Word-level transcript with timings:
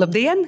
Labdien! 0.00 0.46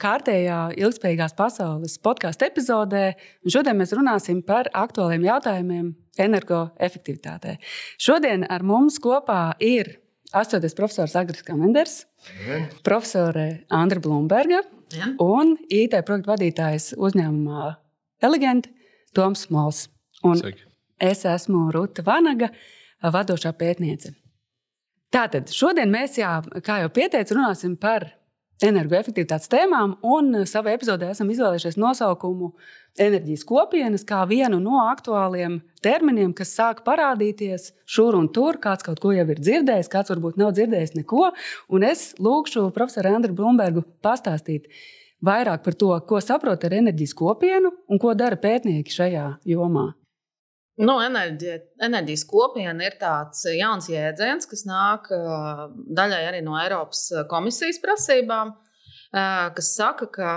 Kārtējā 0.00 0.56
ilgspējīgās 0.76 1.32
pasaules 1.38 1.94
podkāstu 2.04 2.44
epizodē. 2.50 3.14
Šodien 3.48 3.78
mēs 3.78 3.94
runāsim 3.96 4.42
par 4.44 4.68
aktuāliem 4.76 5.24
jautājumiem 5.24 5.86
energoefektivitātē. 6.20 7.54
Šodien 8.00 8.44
ar 8.50 8.64
mums 8.66 8.98
kopā 9.00 9.54
ir 9.64 9.94
astoties 10.36 10.76
profesors 10.76 11.16
Agris 11.16 11.46
Kamenders, 11.46 12.02
profesore 12.84 13.46
Andra 13.72 14.02
Blūmberga 14.04 14.60
ja. 14.60 15.10
un 15.22 15.56
IT 15.70 15.96
projektu 16.04 16.34
vadītājs 16.34 16.92
uzņēmumā 17.00 17.72
Elegant 18.26 18.68
Toms 19.16 19.48
Mols. 19.54 19.86
Un 20.26 20.42
Sveiki. 20.42 20.66
es 21.00 21.24
esmu 21.24 21.70
Ruta 21.72 22.04
Vanaga, 22.04 22.52
vadošā 23.00 23.56
pētniece. 23.56 24.12
Tātad 25.10 25.48
šodien 25.50 25.88
mēs, 25.90 26.20
jā, 26.20 26.36
kā 26.60 26.82
jau 26.84 26.92
pieteicu, 27.00 27.40
runāsim 27.40 27.80
par 27.80 28.10
energoefektivitātes 28.66 29.50
tēmām, 29.50 29.96
un 30.06 30.42
savā 30.48 30.74
epizodē 30.76 31.10
esam 31.14 31.30
izvēlējušies 31.32 31.78
nosaukumu 31.80 32.52
enerģijas 33.00 33.44
kopienas 33.48 34.04
kā 34.06 34.20
vienu 34.28 34.58
no 34.62 34.82
aktuāliem 34.84 35.60
terminiem, 35.84 36.32
kas 36.36 36.52
sāk 36.56 36.82
parādīties 36.86 37.70
šur 37.88 38.18
un 38.18 38.28
tur. 38.32 38.58
Kāds 38.62 38.86
kaut 38.86 39.00
ko 39.02 39.14
jau 39.14 39.26
ir 39.26 39.40
dzirdējis, 39.40 39.90
kāds 39.92 40.12
varbūt 40.12 40.40
nav 40.40 40.54
dzirdējis 40.56 40.96
neko. 40.98 41.30
Un 41.70 41.86
es 41.86 42.10
lūgšu 42.20 42.68
profesoru 42.76 43.14
Andriu 43.14 43.36
Blūmbergu 43.38 43.86
pastāstīt 44.04 44.68
vairāk 45.24 45.64
par 45.64 45.76
to, 45.78 45.94
ko 46.08 46.20
saprot 46.24 46.64
ar 46.64 46.76
enerģijas 46.80 47.16
kopienu 47.16 47.72
un 47.88 48.02
ko 48.02 48.14
dara 48.18 48.40
pētnieki 48.40 49.00
šajā 49.00 49.26
jomā. 49.48 49.90
Nu, 50.80 50.94
enerģija, 51.04 51.58
enerģijas 51.84 52.22
kopiena 52.28 52.86
ir 52.86 52.94
tāds 53.00 53.42
jauns 53.52 53.90
jēdziens, 53.92 54.48
kas 54.48 54.64
nāk 54.68 55.10
daļai 55.12 56.20
arī 56.30 56.40
no 56.46 56.56
Eiropas 56.56 57.02
komisijas 57.28 57.80
prasībām, 57.82 58.54
kas 59.56 59.74
saka, 59.76 60.08
ka 60.14 60.30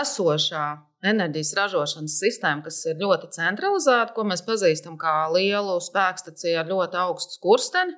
esošā 0.00 0.64
enerģijas 1.04 1.52
ražošanas 1.58 2.16
sistēma, 2.22 2.64
kas 2.64 2.80
ir 2.88 3.02
ļoti 3.02 3.28
centralizēta, 3.36 4.14
ko 4.16 4.24
mēs 4.30 4.44
pazīstam 4.46 4.96
kā 5.00 5.26
lielu 5.34 5.76
spēkstaciju 5.84 6.62
ar 6.62 6.70
ļoti 6.70 7.00
augstu 7.02 7.36
skursteni, 7.36 7.96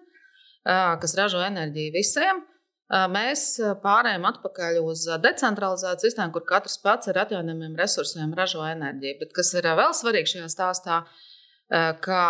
kas 0.67 1.15
ražo 1.19 1.45
enerģiju 1.47 1.95
visiem, 1.95 2.43
Mēs 2.87 3.57
pārējām 3.83 4.29
atpakaļ 4.29 4.77
uz 4.85 5.09
decentralizētu 5.19 6.07
sistēmu, 6.07 6.31
kur 6.37 6.45
katrs 6.47 6.77
pats 6.79 7.11
ar 7.11 7.25
atjaunojumiem 7.25 7.75
resursiem 7.81 8.35
ražo 8.39 8.63
enerģiju. 8.63 9.17
Bet 9.25 9.33
kas 9.35 9.51
ir 9.59 9.67
vēl 9.67 9.91
svarīgi 9.97 10.37
šajā 10.37 10.51
stāstā, 10.53 11.01
ka 12.07 12.21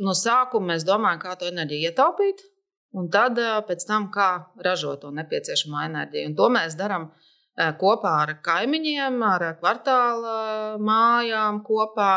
no 0.00 0.16
sākuma 0.16 0.72
mēs 0.72 0.88
domājam, 0.88 1.20
kā 1.26 1.36
to 1.36 1.50
enerģiju 1.52 1.90
ietaupīt, 1.90 2.40
un 2.96 3.12
tad 3.12 3.36
pēc 3.68 3.84
tam, 3.84 4.08
kā 4.14 4.30
ražot 4.64 5.04
to 5.04 5.12
nepieciešamo 5.12 5.84
enerģiju. 5.90 6.32
Un 6.32 6.40
to 6.40 6.48
mēs 6.56 6.80
darām 6.80 7.10
kopā 7.76 8.16
ar 8.24 8.36
kaimiņiem, 8.48 9.22
ar 9.28 9.48
kvartāla 9.60 10.36
mājām, 10.80 11.60
kopā 11.68 12.12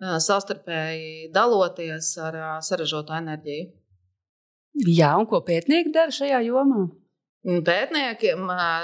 savstarpēji 0.00 1.34
daloties 1.36 2.14
ar 2.24 2.62
saražoto 2.64 3.12
enerģiju. 3.16 3.74
Jā, 4.88 5.18
un 5.20 5.28
ko 5.28 5.44
pētnieki 5.44 5.92
dara 5.92 6.12
šajā 6.12 6.46
jomā? 6.48 6.86
Pētnieki 7.46 8.32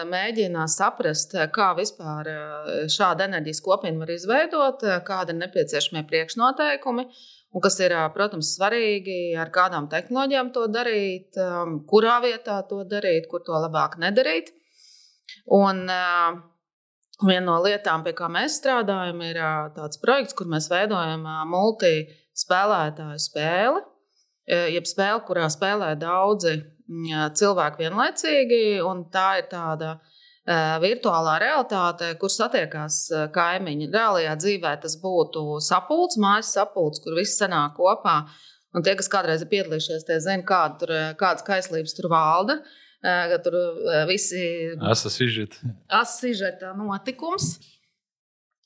mēģina 0.06 0.68
saprast, 0.70 1.32
kā 1.50 1.72
vispār 1.74 2.28
šāda 2.94 3.26
enerģijas 3.26 3.58
kopiena 3.64 4.04
var 4.04 4.12
izveidot, 4.14 4.84
kādi 5.02 5.34
ir 5.34 5.38
nepieciešamie 5.40 6.04
priekšnoteikumi, 6.06 7.04
un 7.50 7.64
kas 7.64 7.80
ir, 7.82 7.96
protams, 8.14 8.52
svarīgi, 8.54 9.34
ar 9.34 9.50
kādām 9.50 9.88
tehnoloģijām 9.90 10.52
to 10.54 10.68
darīt, 10.70 11.34
kurā 11.90 12.20
vietā 12.22 12.60
to 12.68 12.84
darīt, 12.86 13.26
kur 13.32 13.42
to 13.42 13.58
labāk 13.64 13.96
nedarīt. 13.98 14.52
Un 15.50 15.82
viena 15.90 17.46
no 17.48 17.56
lietām, 17.66 18.04
pie 18.06 18.14
kā 18.14 18.30
mēs 18.30 18.60
strādājam, 18.62 19.24
ir 19.26 19.40
tāds 19.74 19.98
projekts, 19.98 20.38
kur 20.38 20.46
mēs 20.54 20.70
veidojam 20.70 21.26
multispēlētāju 21.50 23.26
spēli, 23.26 23.82
jeb 24.46 24.86
spēli, 24.86 25.24
kurā 25.26 25.50
spēlē 25.50 25.96
daudzi 25.98 26.60
cilvēki 27.38 27.84
vienlaicīgi, 27.84 28.60
un 28.86 29.06
tā 29.12 29.28
ir 29.40 29.48
tāda 29.50 29.96
virtuālā 30.82 31.36
realitāte, 31.38 32.08
kur 32.18 32.32
satiekās 32.34 33.04
kaimiņi. 33.34 33.90
Reālajā 33.94 34.32
dzīvē 34.40 34.72
tas 34.82 34.96
būtu 35.02 35.60
sapulcs, 35.62 36.18
mājas 36.18 36.50
sapulcs, 36.56 37.02
kur 37.04 37.14
viss 37.18 37.38
sanāk 37.38 37.76
kopā. 37.78 38.24
Un 38.74 38.82
tie, 38.82 38.96
kas 38.98 39.10
kādreiz 39.12 39.44
ir 39.44 39.50
piedalījušies, 39.52 40.06
tie 40.08 40.16
zina, 40.24 40.42
kāda 40.48 40.80
tur, 40.80 40.94
kādas 41.20 41.46
kaislības 41.46 41.94
tur 41.94 42.08
valda. 42.10 42.58
Tur 43.44 43.58
visi 44.08 44.40
ir 44.40 44.74
asižeta 46.02 46.72
notikums. 46.78 47.56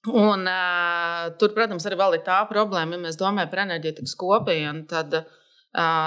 Un, 0.07 0.47
uh, 0.47 1.33
tur, 1.41 1.51
protams, 1.55 1.87
arī 1.89 1.97
ir 2.15 2.23
tā 2.27 2.39
problēma, 2.47 2.95
ja 2.95 3.03
mēs 3.09 3.19
domājam 3.19 3.51
par 3.51 3.65
enerģētikas 3.65 4.15
kopienu. 4.21 4.85
Tad 4.91 5.17
uh, 5.19 5.25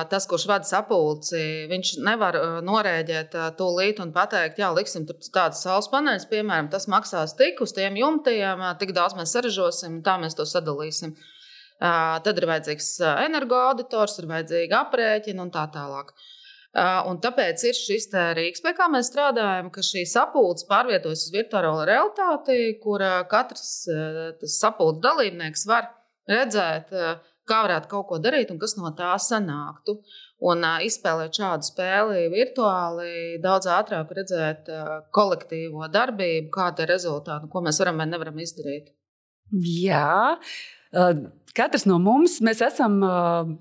tas, 0.09 0.25
kurš 0.25 0.47
vada 0.49 0.65
sapulci, 0.65 1.67
viņš 1.69 1.91
nevar 2.01 2.37
norēģēt 2.65 3.35
tūlīt 3.59 3.99
un 4.01 4.13
pateikt, 4.15 4.57
jā, 4.57 4.71
liksim 4.73 5.05
tur 5.05 5.19
tādas 5.29 5.61
saules 5.61 5.89
paneļus, 5.93 6.25
piemēram, 6.31 6.71
tas 6.73 6.89
maksās 6.89 7.35
tik 7.37 7.61
uz 7.61 7.75
tiem 7.77 7.99
jumtiem, 7.99 8.63
tik 8.81 8.95
daudz 8.97 9.13
mēs 9.19 9.35
saražosim, 9.35 9.99
tā 10.05 10.17
mēs 10.21 10.37
to 10.39 10.47
sadalīsim. 10.49 11.13
Tad 11.79 12.41
ir 12.41 12.49
vajadzīgs 12.49 12.89
energoauditors, 13.27 14.17
ir 14.19 14.27
vajadzīga 14.31 14.81
aprēķina 14.87 15.45
un 15.45 15.53
tā 15.53 15.69
tālāk. 15.71 16.11
Un 17.09 17.21
tāpēc 17.21 17.63
ir 17.69 17.77
šis 17.77 18.09
rīks, 18.37 18.61
pie 18.65 18.73
kā 18.77 18.89
mēs 18.91 19.07
strādājam, 19.13 19.69
ka 19.73 19.85
šī 19.85 20.03
sapulce 20.09 20.67
pārvietojas 20.69 21.23
uz 21.27 21.31
virtuālo 21.33 21.85
realitāti, 21.87 22.75
kur 22.81 23.05
katrs 23.31 23.87
sapulces 24.59 25.01
dalībnieks 25.05 25.65
var 25.69 25.93
redzēt, 26.29 26.93
kā 27.49 27.63
varētu 27.65 27.89
kaut 27.91 28.07
ko 28.09 28.19
darīt 28.23 28.53
un 28.53 28.59
kas 28.61 28.75
no 28.79 28.91
tā 28.97 29.11
sanāktu. 29.21 29.99
Un 30.49 30.63
uh, 30.63 30.77
izspēlēt 30.85 31.35
šādu 31.35 31.67
spēli 31.67 32.29
virtuāli, 32.31 33.39
daudz 33.43 33.67
ātrāk 33.75 34.13
redzēt 34.15 34.69
uh, 34.71 34.93
kolektīvo 35.15 35.89
darbību, 35.91 36.47
kāda 36.55 36.85
ir 36.85 36.93
rezultāti, 36.93 37.49
ko 37.51 37.63
mēs 37.65 37.81
varam 37.83 37.99
vai 37.99 38.07
nevaram 38.07 38.39
izdarīt. 38.39 38.93
Jā, 39.65 40.37
uh, 40.37 41.11
katrs 41.57 41.87
no 41.89 41.99
mums 41.99 42.39
esam 42.69 43.01
uh, 43.03 43.51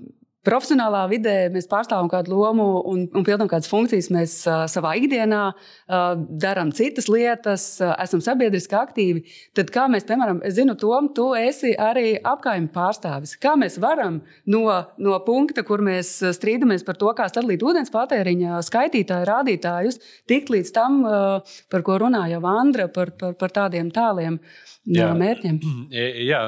profesionālā 0.49 1.03
vidē 1.11 1.35
mēs 1.53 1.69
pārstāvam 1.71 2.09
kādu 2.11 2.33
lomu 2.33 2.67
un, 2.89 3.05
un 3.13 3.27
pildām 3.27 3.51
kādas 3.51 3.69
funkcijas. 3.71 4.09
Mēs 4.15 4.35
uh, 4.49 4.65
savā 4.71 4.95
ikdienā 5.01 5.43
uh, 5.53 6.07
darām 6.41 6.73
citas 6.77 7.11
lietas, 7.13 7.67
uh, 7.83 7.93
esam 8.03 8.23
sabiedriski 8.25 8.79
aktīvi. 8.79 9.25
Tad, 9.57 9.73
kā 9.75 9.87
mēs, 9.93 10.07
piemēram, 10.09 10.41
es 10.49 10.57
zinu, 10.59 10.77
Tom, 10.79 11.11
tu 11.15 11.31
esi 11.39 11.75
arī 11.75 12.17
apkaimē 12.17 12.73
pārstāvis. 12.75 13.37
Kā 13.43 13.55
mēs 13.61 13.79
varam 13.83 14.21
no, 14.49 14.65
no 15.03 15.21
punkta, 15.27 15.65
kur 15.69 15.85
mēs 15.85 16.15
strīdamies 16.39 16.87
par 16.87 16.99
to, 17.01 17.13
kā 17.19 17.29
sadalīt 17.31 17.65
ūdens 17.67 17.93
patēriņa 17.95 18.63
skaitītāju 18.69 19.29
rādītājus, 19.29 20.01
tikt 20.31 20.53
līdz 20.55 20.75
tam, 20.77 21.01
uh, 21.05 21.57
par 21.73 21.87
ko 21.87 22.01
runāja 22.05 22.41
Vandra, 22.45 22.89
par, 22.93 23.13
par, 23.21 23.37
par 23.39 23.55
tādiem 23.55 23.93
tāliem 23.95 24.41
jā. 24.89 25.13
mērķiem? 25.19 25.63
Jā, 26.29 26.43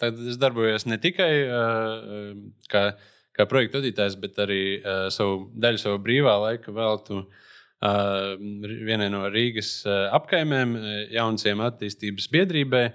tad 0.00 0.20
es 0.28 0.38
darbojos 0.40 0.86
ne 0.90 0.98
tikai 1.02 1.32
uh, 1.46 2.30
kā, 2.70 2.84
kā 3.36 3.48
projekta 3.50 3.80
vadītājs, 3.80 4.18
bet 4.22 4.38
arī 4.44 4.62
uh, 4.78 5.06
savu 5.14 5.48
daļu 5.60 5.82
savu 5.82 6.00
brīvā 6.04 6.36
laika 6.48 6.74
veltu 6.74 7.22
uh, 7.22 8.34
vienai 8.88 9.10
no 9.12 9.24
Rīgas 9.32 9.76
uh, 9.88 10.08
apkaimēm, 10.18 10.76
jaunajiem 11.14 11.64
attīstības 11.68 12.30
biedrībai. 12.32 12.86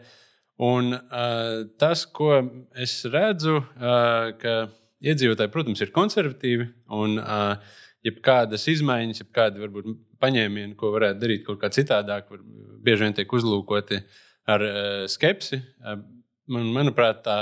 Un 0.59 0.91
uh, 0.91 1.63
tas, 1.79 2.03
ko 2.03 2.33
es 2.75 2.99
redzu, 3.07 3.61
uh, 3.61 4.33
ka 4.41 4.55
iedzīvotāji, 4.99 5.51
protams, 5.53 5.83
ir 5.83 5.93
konservatīvi 5.95 6.67
un 6.97 7.15
uh, 7.21 7.77
jebkādas 8.05 8.67
izmaiņas, 8.71 9.23
jebkādi 9.23 9.63
varbūt 9.63 9.93
paņēmieni, 10.19 10.75
ko 10.79 10.91
varētu 10.95 11.21
darīt 11.21 11.45
kaut 11.47 11.61
kā 11.61 11.71
citādāk, 11.71 12.27
var, 12.31 12.43
bieži 12.83 13.07
vien 13.07 13.15
tiek 13.15 13.35
uzlūkoti 13.39 14.01
ar 14.51 14.65
uh, 14.65 15.05
skepsi. 15.11 15.61
Uh, 15.79 16.01
man, 16.51 16.69
manuprāt, 16.75 17.21
tā, 17.25 17.37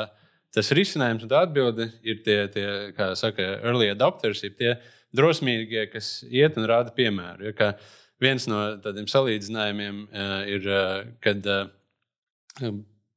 tas 0.55 0.73
risinājums 0.75 1.25
un 1.25 1.31
tā 1.31 1.43
atbilde 1.45 1.89
ir 2.05 2.21
tie, 2.25 2.39
tie 2.53 2.67
kā 2.97 3.11
saka, 3.19 3.45
early 3.63 3.89
adopters, 3.93 4.43
ir 4.47 4.55
tie 4.59 4.75
drosmīgie, 5.15 5.87
kas 5.91 6.19
iet 6.27 6.59
un 6.59 6.67
rāda 6.69 6.93
piemēru. 6.95 7.49
Ja, 7.49 7.73
viens 8.21 8.47
no 8.49 8.61
tādiem 8.83 9.09
salīdzinājumiem 9.09 10.05
uh, 10.05 10.37
ir, 10.49 10.69
uh, 10.69 11.01
kad 11.23 11.49
uh, 11.51 11.67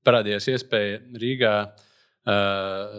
parādījās 0.06 0.48
iespēja 0.52 1.02
Rīgā 1.20 1.54
uh, 1.66 2.98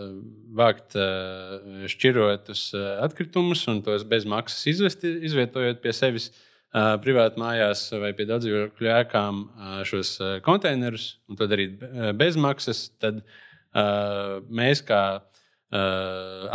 vākt 0.58 0.98
uh, 1.00 1.88
šķirotus 1.92 2.70
uh, 2.76 2.88
atkritumus 3.06 3.64
un 3.72 3.84
tos 3.86 4.06
bez 4.08 4.28
maksas 4.30 4.66
izvest, 4.74 5.06
izvietojot 5.08 5.84
pie 5.84 5.96
sevis. 5.96 6.32
Uh, 6.32 6.48
privāti 6.72 7.42
mājās 7.42 7.84
vai 8.00 8.14
pie 8.16 8.28
daudzdzīvokļu 8.30 8.92
ēkām 8.96 9.42
šos 9.88 10.14
konteinerus 10.46 11.18
un 11.28 11.40
to 11.40 11.48
darīt 11.52 11.82
bez 12.16 12.40
maksas, 12.40 12.86
tad 13.02 13.20
mēs, 14.48 14.84
kā 14.88 15.02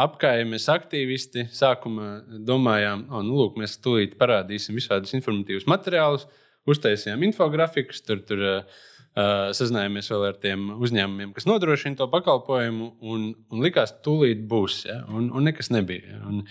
apkaimes 0.07 0.69
aktīvisti 0.73 1.47
sākumā 1.53 2.09
domājām, 2.49 3.07
ka 3.11 3.23
nu, 3.29 3.37
lūk, 3.43 3.61
mēs 3.61 3.77
tūlīt 3.85 4.17
parādīsim 4.21 4.77
visādus 4.77 5.13
informatīvus 5.17 5.69
materiālus, 5.69 6.25
uztaisījām 6.69 7.29
infografikus, 7.29 8.01
tur, 8.05 8.25
tur 8.25 8.45
Uh, 8.47 8.85
sazinājāmies 9.17 10.11
vēl 10.13 10.25
ar 10.29 10.39
tiem 10.41 10.65
uzņēmumiem, 10.77 11.31
kas 11.37 11.47
nodrošina 11.49 11.97
to 11.97 12.07
pakalpojumu, 12.13 12.91
un, 13.01 13.29
un 13.53 13.63
likās, 13.65 13.95
ka 13.95 14.05
tūlīt 14.05 14.43
būs, 14.49 14.83
ja? 14.91 14.99
un, 15.09 15.31
un 15.33 15.49
nekas 15.49 15.71
nebija. 15.73 16.11
Ja? 16.11 16.19
Un, 16.29 16.43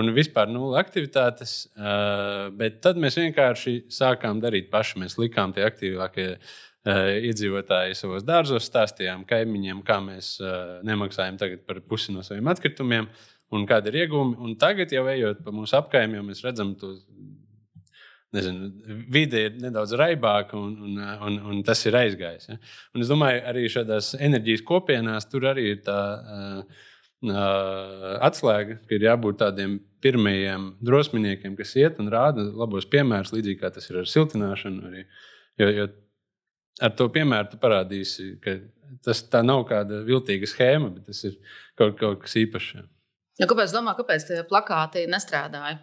un 0.00 0.12
vispār 0.16 0.48
nulle 0.52 0.78
aktivitātes, 0.80 1.56
bet 2.56 2.80
tad 2.84 3.00
mēs 3.00 3.18
vienkārši 3.20 3.82
sākām 3.92 4.40
darīt 4.44 4.70
paši. 4.72 5.02
Mēs 5.04 5.18
likām 5.20 5.52
tie 5.52 5.66
aktīvākie 5.68 6.30
iedzīvotāji 6.84 7.96
savos 7.96 8.24
dārzos, 8.24 8.66
stāstījām 8.68 9.24
kaimiņiem, 9.28 9.84
kā 9.84 10.00
mēs 10.04 10.36
nemaksājam 10.84 11.38
par 11.68 11.80
pusi 11.88 12.12
no 12.16 12.24
saviem 12.24 12.48
atkritumiem 12.52 13.08
un 13.54 13.68
kāda 13.68 13.92
ir 13.92 14.04
iegūmi. 14.04 14.38
Un 14.40 14.56
tagad, 14.60 14.92
jau 14.92 15.04
ejot 15.12 15.44
pa 15.44 15.52
mūsu 15.54 15.76
apkaimiem, 15.78 16.24
mēs 16.28 16.44
redzam 16.44 16.74
to 16.80 16.96
nezinu, 18.34 18.70
vide 19.14 19.44
ir 19.48 19.58
nedaudz 19.62 19.94
raibāka 19.98 20.58
un, 20.58 20.74
un, 20.88 20.98
un, 21.28 21.38
un 21.52 21.62
tas 21.66 21.80
ir 21.88 21.96
aizgājis. 21.98 22.50
Ja? 22.50 22.58
Un 22.94 23.04
es 23.04 23.10
domāju, 23.10 23.44
arī 23.50 23.64
šādās 23.72 24.14
enerģijas 24.18 24.64
kopienās 24.66 25.28
tur 25.30 25.48
arī 25.50 25.70
ir 25.72 25.82
tā 25.86 25.98
uh, 26.18 26.84
uh, 27.30 28.08
atslēga, 28.28 28.78
ka 28.84 28.96
ir 28.96 29.08
jābūt 29.08 29.40
tādiem 29.42 29.78
pirmajiem 30.04 30.70
drosminiekiem, 30.84 31.56
kas 31.56 31.76
iet 31.80 32.00
un 32.02 32.10
rāda 32.12 32.44
labos 32.52 32.86
piemērus, 32.92 33.32
līdzīgi 33.36 33.60
kā 33.62 33.72
tas 33.72 33.88
ir 33.90 34.02
ar 34.02 34.10
siltināšanu. 34.10 34.90
Arī. 34.90 35.06
Jo, 35.60 35.70
jo 35.78 35.88
ar 36.82 36.94
to 36.98 37.08
piemēru 37.14 37.60
parādīsi, 37.62 38.34
ka 38.44 38.58
tas 39.04 39.22
nav 39.46 39.64
kāda 39.70 40.02
viltīga 40.06 40.48
schēma, 40.50 40.90
bet 40.96 41.08
tas 41.10 41.22
ir 41.28 41.38
kaut, 41.78 41.96
kaut 42.00 42.20
kas 42.24 42.36
īpašs. 42.40 42.84
Ja, 43.40 43.48
kāpēc, 43.50 43.72
domā, 43.74 43.96
kāpēc 43.98 44.28
tie 44.28 44.42
plakāti 44.46 45.08
nestrādāja? 45.10 45.80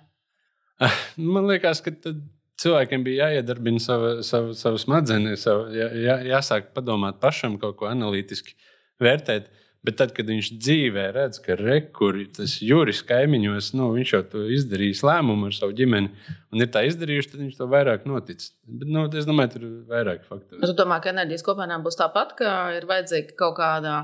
Man 1.36 1.50
liekas, 1.50 1.81
ka 1.83 1.94
tad 1.94 2.21
cilvēkiem 2.62 3.06
bija 3.06 3.30
jāiedarbina 3.30 3.81
sava, 3.81 4.12
sava, 4.25 4.56
sava 4.57 4.81
smadzenes, 4.81 5.48
jā, 5.48 5.88
jā, 6.06 6.19
jāsāk 6.33 6.71
padomāt 6.75 7.21
pašam, 7.24 7.57
kaut 7.62 7.80
ko 7.80 7.89
analītiski 7.92 8.57
vērtēt. 9.01 9.50
Bet 9.81 9.95
tad, 9.98 10.12
kad 10.13 10.27
viņš 10.30 10.51
dzīvē 10.62 11.07
redz, 11.15 11.39
ka 11.42 11.56
rekurbi 11.57 12.27
tas 12.38 12.59
jūras 12.62 13.00
kaimiņos, 13.09 13.71
nu, 13.80 13.88
viņš 13.95 14.12
jau 14.13 14.44
izdarījis 14.53 15.01
lēmumu 15.07 15.50
ar 15.50 15.56
savu 15.57 15.74
ģimeni, 15.80 16.12
un 16.53 16.62
ir 16.62 16.69
tā 16.69 16.83
izdarījuši, 16.86 17.31
tad 17.31 17.42
viņš 17.42 17.56
to 17.57 17.68
vairāk 17.71 18.06
notic. 18.06 18.45
Bet, 18.68 18.92
nu, 18.94 19.07
es 19.18 19.25
domāju, 19.25 19.56
tur 19.56 19.65
ir 19.65 19.74
vairāk 19.89 20.27
faktoru. 20.27 20.62
Es 20.62 20.75
domāju, 20.77 21.07
ka 21.07 21.13
enerģijas 21.15 21.45
kopienām 21.47 21.81
būs 21.88 21.97
tāpat, 21.97 22.36
ka 22.38 22.54
ir 22.77 22.86
vajadzīga 22.92 23.33
kaut 23.42 23.57
kāda, 23.57 23.95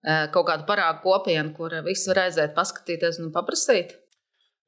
eh, 0.00 0.24
kaut 0.32 0.48
kāda 0.48 0.64
parāga 0.70 1.02
kopiena, 1.04 1.52
kur 1.52 1.76
visi 1.84 2.08
var 2.08 2.24
aiziet, 2.24 2.56
paskatīties 2.56 3.20
un 3.20 3.28
paprasīt. 3.36 3.98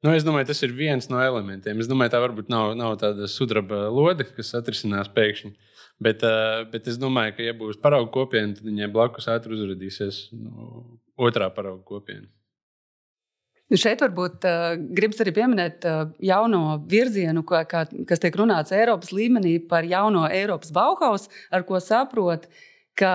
Nu, 0.01 0.09
es 0.17 0.23
domāju, 0.25 0.47
tas 0.49 0.63
ir 0.65 0.71
viens 0.73 1.05
no 1.13 1.19
elementiem. 1.21 1.77
Es 1.81 1.89
domāju, 1.89 2.15
tā 2.15 2.21
varbūt 2.23 2.47
nav, 2.49 2.71
nav 2.77 2.95
tāda 3.01 3.27
sudraba 3.29 3.83
lode, 3.93 4.25
kas 4.33 4.55
atrisinās 4.57 5.11
pēkšņi. 5.13 5.51
Bet, 6.01 6.25
uh, 6.25 6.63
bet 6.71 6.89
es 6.89 6.97
domāju, 6.97 7.35
ka, 7.37 7.45
ja 7.45 7.53
būs 7.57 7.77
paraugu 7.81 8.09
kopiena, 8.15 8.55
tad 8.57 8.65
viņai 8.65 8.89
blakus 8.93 9.29
ātri 9.29 9.53
uzrādīsies 9.53 10.23
nu, 10.33 10.81
otrā 11.21 11.51
paraugu 11.53 11.85
kopiena. 11.85 12.25
Nu 13.69 13.77
šeit 13.77 14.01
varbūt 14.01 14.49
uh, 14.49 14.73
gribas 14.97 15.21
arī 15.21 15.35
pieminēt 15.37 15.85
uh, 15.85 16.09
jauno 16.17 16.79
virzienu, 16.89 17.45
kā, 17.47 17.61
kā, 17.69 17.85
kas 18.09 18.25
tiek 18.25 18.35
runāts 18.41 18.73
Eiropas 18.75 19.13
līmenī 19.13 19.59
par 19.69 19.85
jauno 19.85 20.25
Eiropas 20.25 20.73
Bauhaus, 20.73 21.29
ar 21.53 21.61
ko 21.69 21.77
saprot, 21.77 22.49
ka 22.97 23.13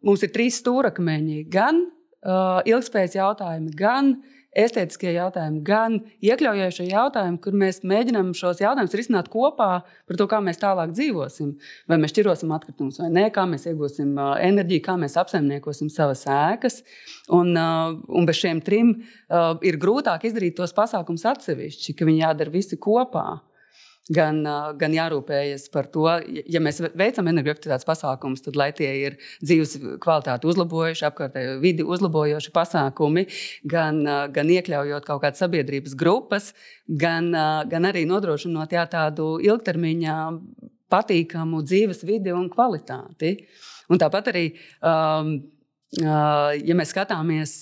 mums 0.00 0.24
ir 0.24 0.32
trīs 0.32 0.64
stūrakmeņi- 0.64 1.44
gan 1.60 1.84
uh, 1.84 2.64
ilgspējas 2.64 3.20
jautājumi, 3.20 3.76
gan 3.76 4.16
uh, 4.16 4.38
estētiskie 4.52 5.14
jautājumi, 5.14 5.60
gan 5.64 5.98
iekļaujošie 6.24 6.88
jautājumi, 6.90 7.38
kur 7.42 7.56
mēs 7.56 7.80
mēģinām 7.88 8.32
šos 8.36 8.60
jautājumus 8.62 8.96
risināt 8.98 9.30
kopā 9.32 9.70
par 9.82 10.18
to, 10.18 10.26
kā 10.28 10.42
mēs 10.44 10.60
tālāk 10.60 10.92
dzīvosim. 10.92 11.54
Vai 11.88 11.98
mēs 12.02 12.12
šķirosim 12.12 12.52
atkritumus 12.56 13.00
vai 13.00 13.08
nē, 13.14 13.28
kā 13.34 13.46
mēs 13.48 13.64
iegūsim 13.70 14.12
enerģiju, 14.18 14.84
kā 14.84 14.98
mēs 15.00 15.16
apsaimniekosim 15.22 15.88
savas 15.92 16.26
ēkas. 16.28 16.82
Un, 17.32 17.54
un 17.56 18.28
bez 18.28 18.42
šiem 18.42 18.60
trim 18.64 18.98
ir 19.64 19.80
grūtāk 19.80 20.28
izdarīt 20.28 20.58
tos 20.60 20.76
pasākumus 20.76 21.24
atsevišķi, 21.32 21.96
ka 21.96 22.08
viņi 22.08 22.24
jādara 22.26 22.52
visi 22.52 22.80
kopā 22.80 23.40
gan, 24.10 24.40
gan 24.78 24.94
jārūpējas 24.96 25.68
par 25.72 25.86
to, 25.92 26.06
ja 26.26 26.62
mēs 26.62 26.80
veicam 26.98 27.28
energoefektivitātes 27.30 27.86
pasākumus, 27.86 28.42
tad 28.42 28.58
lai 28.58 28.70
tie 28.74 28.90
ir 29.04 29.18
dzīves 29.44 29.76
kvalitāti 30.02 30.48
uzlabojuši, 30.50 31.06
apkārtējo 31.06 31.58
vidi 31.62 31.86
uzlabojoši 31.86 32.54
pasākumi, 32.54 33.26
gan, 33.68 34.02
gan 34.34 34.52
iekļaujot 34.56 35.06
kaut 35.06 35.22
kādas 35.22 35.44
sabiedrības 35.44 35.94
grupas, 35.98 36.50
gan, 36.86 37.30
gan 37.70 37.90
arī 37.90 38.04
nodrošinot 38.10 38.74
jā, 38.74 38.86
tādu 38.90 39.36
ilgtermiņā 39.44 40.18
patīkamu 40.92 41.62
dzīves 41.64 42.02
vidi 42.08 42.34
un 42.34 42.50
kvalitāti. 42.52 43.36
Un 43.92 44.00
tāpat 44.00 44.32
arī, 44.32 44.44
um, 44.84 45.36
ja 46.02 46.76
mēs 46.78 46.92
skatāmies 46.94 47.56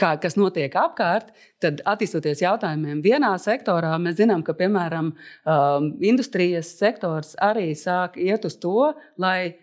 kā, 0.00 0.14
kas 0.22 0.36
notiek 0.40 0.74
apkārt, 0.78 1.32
tad 1.62 1.82
attīstoties 1.88 2.42
jautājumiem 2.44 3.02
vienā 3.04 3.32
sektorā, 3.42 3.92
mēs 4.02 4.18
zinām, 4.20 4.44
ka 4.46 4.54
piemēram 4.58 5.12
um, 5.12 5.90
industrijas 6.00 6.72
sektors 6.78 7.36
arī 7.42 7.70
sāk 7.78 8.16
iet 8.20 8.46
uz 8.48 8.56
to, 8.62 8.92
lai 9.20 9.56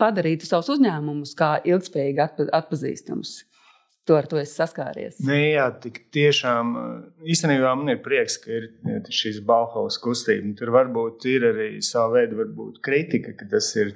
padarītu 0.00 0.46
savus 0.48 0.72
uzņēmumus 0.74 1.34
kā 1.38 1.56
ilgspējīgi 1.64 2.50
atpazīstamus. 2.52 3.40
To 4.04 4.18
ar 4.18 4.26
to 4.28 4.36
es 4.36 4.50
saskāries. 4.52 5.16
Nē, 5.24 5.38
jā, 5.54 5.64
tik 5.80 6.02
tiešām 6.12 6.74
īstenībā 7.24 7.70
man 7.78 7.88
ir 7.94 8.02
prieks, 8.04 8.36
ka 8.42 8.50
ir 8.52 8.66
šīs 9.08 9.38
Bauhaus 9.48 9.96
kustība. 10.02 10.50
Tur 10.58 10.74
varbūt 10.74 11.24
ir 11.30 11.46
arī 11.48 11.68
sava 11.84 12.18
veida 12.18 12.36
varbūt, 12.36 12.82
kritika, 12.84 13.32
ka 13.38 13.48
tas 13.48 13.70
ir 13.80 13.94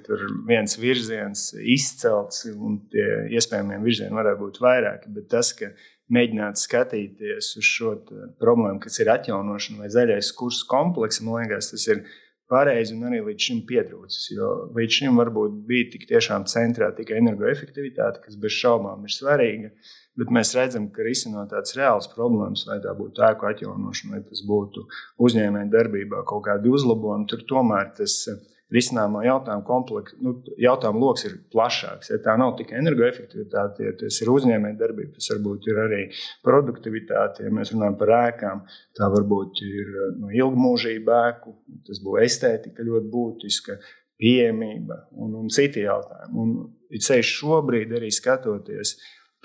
viens 0.49 0.79
virziens 0.81 1.51
izcelts 1.61 2.47
un 2.55 2.81
tie 2.89 3.05
iespējamie 3.37 3.83
virzieni 3.85 4.17
varētu 4.17 4.43
būt 4.47 4.63
vairāki. 4.65 5.13
Bet 5.13 5.29
tas, 5.35 5.53
ka 5.59 5.75
mēģināt 6.09 6.57
skatīties 6.57 7.53
uz 7.61 7.69
šo 7.69 7.99
problēmu, 8.41 8.81
kas 8.81 8.97
ir 9.03 9.13
atjaunošana 9.13 9.85
vai 9.85 9.93
zaļais 9.93 10.33
kurs 10.41 10.63
komplekss, 10.73 11.21
man 11.21 11.43
liekas, 11.43 11.69
tas 11.75 11.85
ir 11.93 12.07
pareizi 12.51 12.97
un 12.97 13.07
arī 13.09 13.21
līdz 13.27 13.47
šim 13.49 13.63
pietrūcis. 13.69 14.27
Jo 14.35 14.51
līdz 14.77 14.99
šim 15.01 15.21
varbūt 15.21 15.63
bija 15.69 15.89
tik 15.95 16.09
tiešām 16.11 16.47
centrā 16.51 16.91
tikai 16.97 17.21
energoefektivitāte, 17.23 18.23
kas 18.25 18.39
bez 18.41 18.57
šaubām 18.57 19.07
ir 19.07 19.15
svarīga. 19.15 19.73
Bet 20.19 20.33
mēs 20.35 20.51
redzam, 20.59 20.89
ka 20.91 21.05
risinot 21.07 21.53
tādas 21.53 21.77
reālas 21.79 22.09
problēmas, 22.11 22.65
vai 22.67 22.81
tā 22.83 22.91
būtu 22.99 23.23
ēku 23.23 23.47
atjaunošana, 23.53 24.17
vai 24.17 24.25
tas 24.27 24.43
būtu 24.49 24.83
uzņēmēju 25.29 25.71
darbībā 25.77 26.25
kaut 26.27 26.49
kādi 26.49 26.73
uzlabojumi, 26.75 27.29
tur 27.31 27.45
tomēr 27.53 27.93
tas 28.01 28.17
ir 28.33 28.41
risināmo 28.75 29.23
jautājumu 29.25 29.65
komplekss, 29.67 30.17
nu, 30.25 30.35
jautājumu 30.61 31.01
lokus 31.03 31.25
ir 31.29 31.37
plašāks. 31.53 32.11
Ja 32.13 32.19
tā 32.25 32.35
nav 32.41 32.55
tikai 32.59 32.79
energoefektivitāte, 32.83 33.87
ja 33.87 33.95
tas 34.03 34.21
ir 34.23 34.33
uzņēmējdarbība, 34.33 35.15
tas 35.17 35.31
varbūt 35.33 35.69
ir 35.71 35.81
arī 35.85 36.01
produktivitāte. 36.45 37.47
Ja 37.47 37.53
mēs 37.55 37.73
runājam 37.75 37.99
par 38.01 38.15
ēkām, 38.19 38.65
tā 38.99 39.09
varbūt 39.15 39.63
ir 39.65 39.93
no 39.95 40.27
nu, 40.27 40.33
ilgmūžība 40.37 41.23
ēku, 41.31 41.55
tas 41.89 42.03
būtu 42.05 42.25
estētika 42.27 42.87
ļoti 42.89 43.13
būtiska. 43.15 43.81
Pieejamība 44.19 44.97
un, 45.23 45.37
un 45.39 45.51
citi 45.55 45.85
jautājumi. 45.85 46.35
Un, 46.43 46.55
it 46.91 47.05
sevišķi 47.07 47.37
šobrīd, 47.37 47.93
arī 47.95 48.09
skatoties 48.11 48.97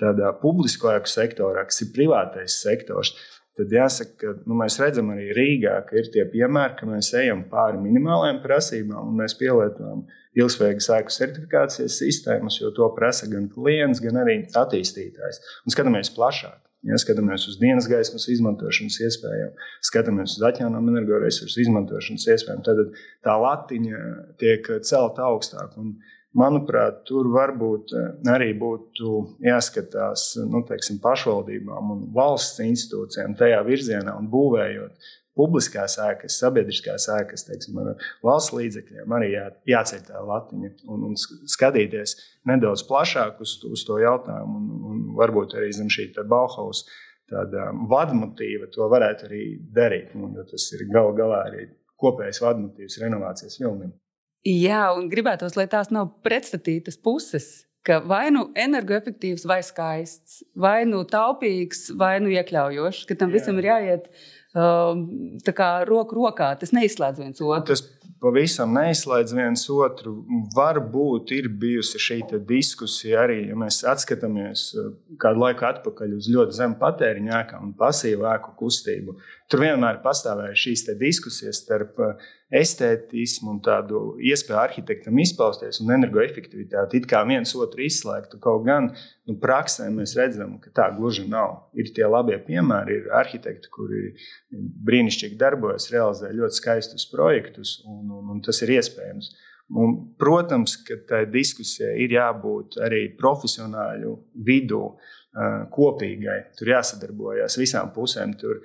tādā 0.02 0.32
publiskajā 0.40 1.04
sektorā, 1.06 1.62
kas 1.68 1.78
ir 1.84 1.92
privātais 1.94 2.56
sektors, 2.58 3.12
tad 3.58 3.72
jāsaka, 3.72 4.16
ka 4.20 4.32
nu, 4.48 4.56
mēs 4.58 4.80
redzam 4.82 5.12
arī 5.14 5.30
Rīgā, 5.36 5.76
ka 5.88 5.96
ir 6.00 6.10
tie 6.14 6.26
piemēri, 6.30 6.76
ka 6.80 6.88
mēs 6.90 7.12
ejam 7.20 7.44
pāri 7.50 7.80
minimālajām 7.82 8.42
prasībām 8.42 9.12
un 9.12 9.22
mēs 9.22 9.36
pielietojam 9.38 10.04
ilgspējīgas 10.34 10.90
ēku 10.96 11.14
certifikācijas 11.14 11.98
sistēmas, 12.02 12.58
jo 12.60 12.72
to 12.74 12.88
prasa 12.96 13.30
gan 13.30 13.46
klients, 13.52 14.02
gan 14.02 14.18
arī 14.24 14.40
attīstītājs. 14.50 15.42
Un 15.64 15.74
skatāmies 15.74 16.10
plašāk. 16.16 16.60
Ja 16.84 16.98
skatāmies 17.00 17.46
uz 17.48 17.56
dienas 17.56 17.86
gaismas 17.88 18.26
izmantošanas 18.28 18.98
iespējām, 19.06 19.54
skatāmies 19.88 20.34
uz 20.36 20.42
atjaunojumu 20.50 20.92
energoresursu 20.92 21.62
izmantošanas 21.62 22.26
iespējām, 22.34 22.60
tad 22.66 22.82
tā 23.24 23.36
latiņa 23.40 24.00
tiek 24.42 24.68
celta 24.84 25.24
augstāk. 25.30 25.78
Un 25.80 25.94
Manuprāt, 26.34 27.04
tur 27.06 27.28
varbūt 27.34 27.92
eh, 27.94 28.06
arī 28.32 28.52
būtu 28.58 29.18
jāskatās 29.44 30.32
nu, 30.50 30.64
teiksim, 30.66 30.98
pašvaldībām 31.02 31.92
un 31.94 32.06
valsts 32.14 32.62
institūcijām 32.64 33.36
tajā 33.38 33.60
virzienā 33.66 34.16
un 34.18 34.26
būvējot 34.32 35.12
publiskās 35.38 35.96
ēkas, 36.02 36.38
sabiedriskās 36.40 37.08
ēkas, 37.10 37.46
teiksim, 37.48 37.78
ar 37.82 38.02
valsts 38.24 38.54
līdzekļiem, 38.54 39.14
arī 39.16 39.30
jā, 39.32 39.46
jāceļ 39.74 40.04
tā 40.08 40.20
latiņa 40.26 40.70
un, 40.94 41.08
un 41.10 41.16
skatīties 41.18 42.16
nedaudz 42.50 42.84
plašāk 42.88 43.42
uz, 43.42 43.56
uz 43.70 43.86
to 43.86 43.98
jautājumu. 44.02 44.60
Un, 44.60 44.84
un 44.90 45.02
varbūt 45.18 45.56
arī 45.58 45.72
zem 45.74 45.90
šī 45.92 46.12
Bauhaus 46.30 46.84
tāda 47.30 47.70
vadmotīva 47.90 48.70
to 48.74 48.86
varētu 48.90 49.28
arī 49.28 49.44
darīt, 49.74 50.14
nu, 50.18 50.30
jo 50.36 50.46
tas 50.50 50.70
ir 50.76 50.86
gal 50.92 51.14
galā 51.16 51.44
arī 51.48 51.68
kopējs 52.00 52.42
vadmotīvs 52.44 53.00
renovācijas 53.02 53.58
vilnim. 53.62 53.94
Jā, 54.44 54.90
un 54.92 55.08
gribētos, 55.08 55.56
lai 55.56 55.64
tās 55.72 55.88
nav 55.94 56.10
pretstatītas 56.24 57.00
puses. 57.00 57.64
ka 57.84 57.98
vai 58.08 58.30
nu 58.32 58.46
energoefektīvs, 58.56 59.44
vai 59.44 59.58
skaists, 59.64 60.40
vai 60.56 60.86
nu 60.88 61.02
taupīgs, 61.04 61.90
vai 62.00 62.16
nu 62.24 62.32
iekļaujošs, 62.32 63.04
ka 63.10 63.16
tam 63.20 63.28
Jā. 63.28 63.36
visam 63.36 63.60
ir 63.60 63.68
jāiet 63.68 64.08
uh, 64.56 65.84
roku 65.84 66.16
rokā. 66.16 66.54
Tas 66.60 66.72
neizslēdz 66.72 67.20
viens 67.20 67.42
otru. 67.44 67.74
Tas 67.74 67.84
pavisam 68.24 68.72
neizslēdz 68.72 69.34
viens 69.36 69.66
otru. 69.68 70.14
Varbūt 70.56 71.34
ir 71.36 71.50
bijusi 71.60 72.00
šī 72.00 72.18
diskusija 72.48 73.26
arī, 73.26 73.42
ja 73.50 73.58
mēs 73.58 73.82
atskatāmies 73.84 74.70
uh, 74.78 74.94
kādu 75.20 75.44
laiku 75.44 75.68
atpakaļ 75.68 76.16
uz 76.16 76.30
ļoti 76.32 76.56
zemu 76.56 76.80
patēriņu 76.80 77.36
ēkām 77.42 77.68
un 77.68 77.76
pasīvu 77.76 78.24
ēku 78.32 78.56
kustību. 78.62 79.18
Tur 79.50 79.66
vienmēr 79.66 80.00
pastāvēja 80.04 80.56
šīs 80.56 80.88
diskusijas 81.00 81.60
starp 81.66 82.00
uh, 82.00 82.16
estētismu 82.54 83.54
un 83.54 83.60
tādu 83.64 84.00
iespēju 84.22 84.58
arhitektam 84.60 85.18
izpausties 85.22 85.80
un 85.82 85.92
energoefektivitāti. 85.96 87.00
It 87.00 87.08
kā 87.10 87.22
viens 87.28 87.54
otru 87.58 87.84
izslēgtu, 87.86 88.38
kaut 88.42 88.66
gan 88.68 88.90
nu, 88.92 89.36
praksē 89.42 89.88
mēs 89.94 90.14
redzam, 90.18 90.56
ka 90.62 90.72
tā 90.74 90.90
gluži 90.96 91.26
nav. 91.30 91.70
Ir 91.78 91.90
tie 91.96 92.06
labie 92.06 92.38
piemēri, 92.46 93.00
ir 93.00 93.16
arhitekti, 93.20 93.72
kuri 93.74 94.04
brīnišķīgi 94.86 95.40
darbojas, 95.40 95.90
realizē 95.94 96.30
ļoti 96.34 96.60
skaistus 96.60 97.08
projektus, 97.10 97.80
un, 97.88 98.06
un, 98.20 98.30
un 98.36 98.44
tas 98.44 98.62
ir 98.62 98.76
iespējams. 98.78 99.32
Un, 99.80 99.96
protams, 100.20 100.76
ka 100.84 100.98
tai 101.08 101.24
diskusijai 101.32 101.96
ir 102.04 102.18
jābūt 102.18 102.76
arī 102.84 103.06
profesionāļu 103.18 104.18
vidū. 104.44 104.82
Uh, 104.92 105.12
kopīgai. 105.74 106.36
Tur 106.58 106.70
jāsadarbojas 106.70 107.56
visām 107.58 107.90
pusēm. 107.94 108.36
Tur 108.38 108.60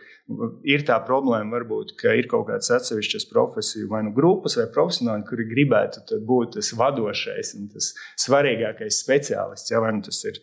ir 0.69 0.83
tā 0.85 0.99
problēma, 1.05 1.49
varbūt, 1.55 1.95
ka 1.97 2.13
ir 2.13 2.27
kaut 2.29 2.45
kādas 2.51 2.69
atsevišķas 2.75 3.25
profesiju, 3.31 3.87
vai 3.89 4.03
nu 4.05 4.11
grupas, 4.13 4.53
vai 4.59 4.67
profesionāļi, 4.75 5.25
kuri 5.25 5.47
gribētu 5.49 6.19
būt 6.29 6.59
tas 6.59 6.69
vadošais 6.77 7.55
un 7.57 7.71
tas 7.73 7.89
svarīgākais 8.21 8.99
speciālists. 9.01 9.71
Ja, 9.73 9.81
vai 9.81 9.95
nu 9.97 10.05
tas 10.05 10.21
ir 10.29 10.37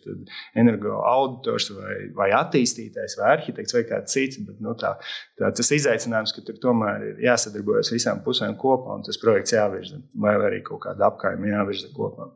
energoauditors, 0.59 1.69
vai, 1.77 1.95
vai 2.17 2.27
attīstītājs, 2.35 3.15
vai 3.21 3.31
arhitekts, 3.37 3.77
vai 3.77 3.85
kāds 3.87 4.17
cits. 4.17 4.41
Bet, 4.43 4.59
nu, 4.63 4.75
tā, 4.79 4.97
tā, 5.39 5.53
tas 5.55 5.71
izaicinājums, 5.79 6.35
ka 6.35 6.43
tur 6.49 6.59
tomēr 6.63 7.07
ir 7.13 7.23
jāsadarbojas 7.29 7.93
visām 7.95 8.19
pusēm 8.25 8.59
kopā 8.59 8.99
un 8.99 9.07
tas 9.07 9.21
projekts 9.23 9.55
jāvirza, 9.55 10.01
vai 10.19 10.35
arī 10.41 10.59
kaut 10.67 10.83
kāda 10.89 11.07
apkaimē 11.07 11.55
jāvirza 11.55 11.93
kopā. 11.95 12.27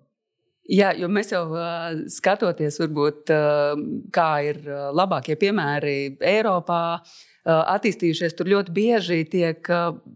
Jā, 0.69 0.91
jo 0.93 1.07
mēs 1.09 1.31
jau 1.33 1.47
uh, 1.55 2.03
skatoties, 2.11 2.77
varbūt, 2.83 3.31
uh, 3.33 3.73
kā 4.13 4.29
ir 4.45 4.61
labākie 4.93 5.35
piemēri 5.39 6.19
Eiropā, 6.21 6.83
uh, 7.01 7.15
attīstījušies, 7.43 8.35
tur 8.37 8.49
ļoti 8.51 8.73
bieži 8.75 9.23
tiek 9.29 9.65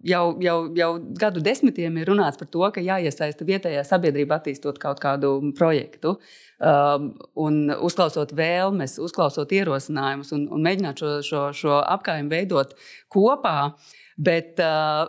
jau, 0.05 0.23
jau, 0.41 0.57
jau 0.77 0.89
gadu 1.17 1.41
desmitiem 1.41 1.97
runāts 2.05 2.37
par 2.37 2.49
to, 2.53 2.61
ka 2.75 2.83
jāiesaista 2.83 3.47
vietējā 3.47 3.81
sabiedrība 3.87 4.37
attīstot 4.37 4.77
kaut 4.81 5.01
kādu 5.01 5.39
projektu. 5.57 6.19
Un 6.61 7.57
uzklausot 7.73 8.31
vēlmes, 8.37 8.99
uzklausot 9.01 9.51
ierosinājumus 9.51 10.31
un, 10.37 10.45
un 10.53 10.61
mēģināt 10.63 11.01
šo, 11.01 11.15
šo, 11.25 11.41
šo 11.57 11.81
apgājumu 11.81 12.29
veidot 12.29 12.77
kopā, 13.09 13.73
bet, 14.17 14.61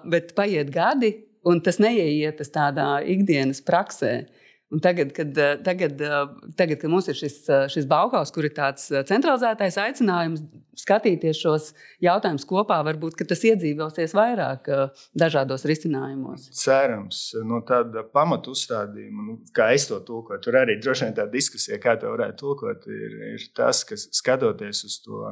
bet 0.08 0.32
paiet 0.34 0.72
gadi, 0.72 1.12
un 1.46 1.60
tas 1.60 1.78
neieietas 1.78 2.50
tādā 2.54 2.96
ikdienas 3.04 3.60
praksē. 3.60 4.24
Un 4.70 4.78
tagad, 4.78 5.12
kad, 5.12 5.38
eh, 5.38 5.62
tagad, 5.62 6.00
eh, 6.00 6.26
tagad, 6.56 6.80
kad 6.80 6.90
mums 6.90 7.06
ir 7.08 7.14
šis, 7.14 7.48
eh, 7.48 7.68
šis 7.70 7.86
Bauhaus, 7.86 8.32
kur 8.34 8.44
ir 8.44 8.50
tāds 8.50 8.88
centralizētais 9.06 9.76
aicinājums 9.78 10.42
skatīties 10.74 11.38
šos 11.38 11.68
jautājumus 12.02 12.44
kopā, 12.44 12.80
varbūt 12.82 13.22
tas 13.28 13.44
iedzīvosies 13.46 14.12
vairāk 14.12 14.66
dažādos 15.16 15.62
risinājumos. 15.70 16.50
Cerams, 16.50 17.20
no 17.46 17.60
tāda 17.62 18.02
pamatu 18.02 18.50
uzstādījuma, 18.50 19.26
nu, 19.28 19.38
kā 19.54 19.70
es 19.72 19.86
to 19.86 20.00
tulkoju, 20.00 20.42
tur 20.42 20.58
arī 20.58 20.80
droši 20.82 21.06
vien 21.06 21.14
tā 21.14 21.30
diskusija, 21.30 21.78
kā 21.78 21.94
to 22.00 22.10
varētu 22.10 22.36
tulkot, 22.42 22.90
ir, 22.90 23.16
ir 23.36 23.46
tas, 23.54 23.84
ka 23.84 23.94
skatoties 23.94 24.82
uz 24.84 24.98
to 25.06 25.30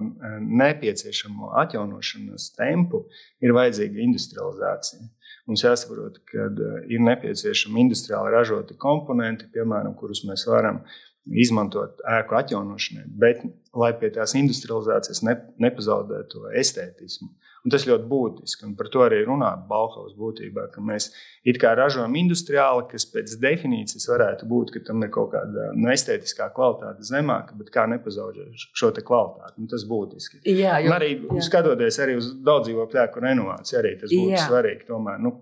nepieciešamo 0.62 1.50
atjaunošanas 1.64 2.54
tempu, 2.54 3.04
ir 3.42 3.52
vajadzīga 3.52 4.00
industrializācija. 4.06 5.10
Mums 5.48 5.64
jāsaprot, 5.64 6.20
ka 6.30 6.46
eh, 6.48 6.76
ir 6.96 7.02
nepieciešami 7.04 7.82
industriāli 7.84 8.32
ražoti 8.32 8.76
komponenti, 8.80 9.50
piemēram, 9.52 9.96
kurus 9.98 10.24
mēs 10.28 10.46
varam 10.48 10.80
izmantot 11.24 12.00
ēku 12.18 12.36
atjaunošanai, 12.36 13.04
bet 13.20 13.44
lai 13.76 13.92
pie 14.00 14.10
tās 14.12 14.34
industrializācijas 14.40 15.22
ne, 15.24 15.36
nepazaudētu 15.64 16.32
to 16.32 16.52
estētismu. 16.60 17.30
Un 17.64 17.72
tas 17.72 17.86
ļoti 17.88 18.04
būtiski, 18.10 18.66
un 18.68 18.74
par 18.76 18.90
to 18.92 19.00
arī 19.00 19.22
runā 19.24 19.54
Bauhaus 19.70 20.12
būtībā, 20.18 20.66
ka 20.74 20.82
mēs 20.84 21.06
it 21.48 21.56
kā 21.62 21.70
ražojam 21.78 22.12
industriāli, 22.20 22.84
kas 22.90 23.06
pēc 23.08 23.38
definīcijas 23.40 24.04
varētu 24.10 24.48
būt, 24.50 24.74
ka 24.74 24.82
tam 24.90 25.00
ir 25.06 25.08
kaut 25.14 25.30
kāda 25.32 25.70
nu, 25.72 25.88
estētiskā 25.94 26.50
kvalitāte 26.52 27.06
zemāka, 27.08 27.56
bet 27.56 27.72
kā 27.72 27.86
nepazaudēt 27.88 28.66
šo 28.76 28.92
kvalitāti. 28.98 29.56
Un 29.62 29.72
tas 29.72 29.86
būtiski. 29.88 30.42
Jā, 30.44 30.76
jo, 30.84 30.90
un 30.90 30.98
arī 30.98 31.10
jā. 31.16 31.46
skatoties 31.48 32.00
arī 32.04 32.18
uz 32.20 32.34
daudz 32.44 32.68
dzīvokļu 32.68 33.00
ēku 33.06 33.24
renovāciju, 33.24 33.80
arī 33.80 33.94
tas 34.02 34.12
būtu 34.12 34.36
jā. 34.36 34.44
svarīgi. 34.44 34.84
Tomēr, 34.90 35.24
nu, 35.24 35.32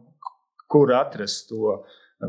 kur 0.70 0.94
atrast 0.94 1.50
to 1.50 1.80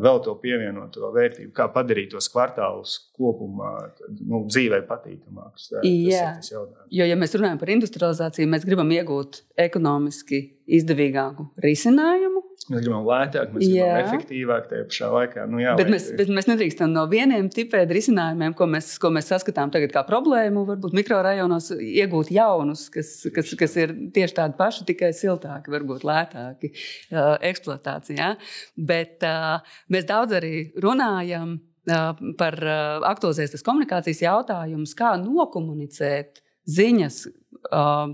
vēl 0.01 0.19
to 0.25 0.33
pievienoto 0.41 1.11
vērtību, 1.13 1.51
kā 1.55 1.67
padarīt 1.73 2.13
tos 2.13 2.29
kvartālus 2.33 2.95
kopumā 3.17 3.73
nu, 4.21 4.43
dzīvē 4.49 4.81
patīkamākus. 4.89 5.69
Tā, 5.69 5.83
tas 6.39 6.49
jo, 6.89 7.05
ja 7.05 7.17
mēs 7.19 7.37
runājam 7.37 7.61
par 7.61 7.73
industrializāciju, 7.75 8.49
mēs 8.49 8.65
gribam 8.65 8.89
iegūt 8.95 9.43
ekonomiski 9.67 10.41
izdevīgāku 10.79 11.51
risinājumu. 11.61 12.32
Mēs 12.71 12.83
gribam 12.85 13.03
lētāk, 13.03 13.49
mēs 13.51 13.65
gribam 13.65 13.89
jā. 13.89 13.95
efektīvāk 14.05 14.67
tajā 14.69 14.85
pašā 14.87 15.09
laikā. 15.11 15.45
Nu, 15.51 15.59
jā, 15.59 15.73
bet, 15.79 15.89
mēs, 15.91 16.05
bet 16.15 16.29
mēs 16.31 16.47
nedrīkstam 16.47 16.93
no 16.95 17.03
vieniem 17.11 17.49
tipiem 17.51 17.89
risinājumiem, 17.91 18.55
ko 18.55 18.67
mēs, 18.71 18.93
ko 19.03 19.11
mēs 19.13 19.27
saskatām 19.33 19.73
tagad 19.73 19.91
kā 19.95 20.05
problēmu, 20.07 20.63
varbūt 20.69 20.95
mikrorajonos 20.95 21.71
iegūt 21.75 22.31
jaunus, 22.35 22.85
kas, 22.93 23.11
kas, 23.35 23.51
kas 23.59 23.75
ir 23.81 23.93
tieši 24.15 24.37
tādi 24.39 24.57
paši, 24.59 24.87
tikai 24.93 25.11
siltāki, 25.17 25.73
varbūt 25.73 26.07
lētāki 26.07 26.71
uh, 26.71 27.35
eksploatācijā. 27.51 28.33
Bet 28.79 29.27
uh, 29.27 29.75
mēs 29.91 30.07
daudz 30.07 30.39
arī 30.39 30.55
runājam 30.83 31.57
uh, 31.57 32.25
par 32.39 32.59
uh, 32.63 33.03
aktualizētas 33.11 33.65
komunikācijas 33.67 34.23
jautājumus, 34.23 34.95
kā 34.99 35.17
nokomunicēt 35.19 36.39
ziņas. 36.79 37.25
Uh, 37.71 38.13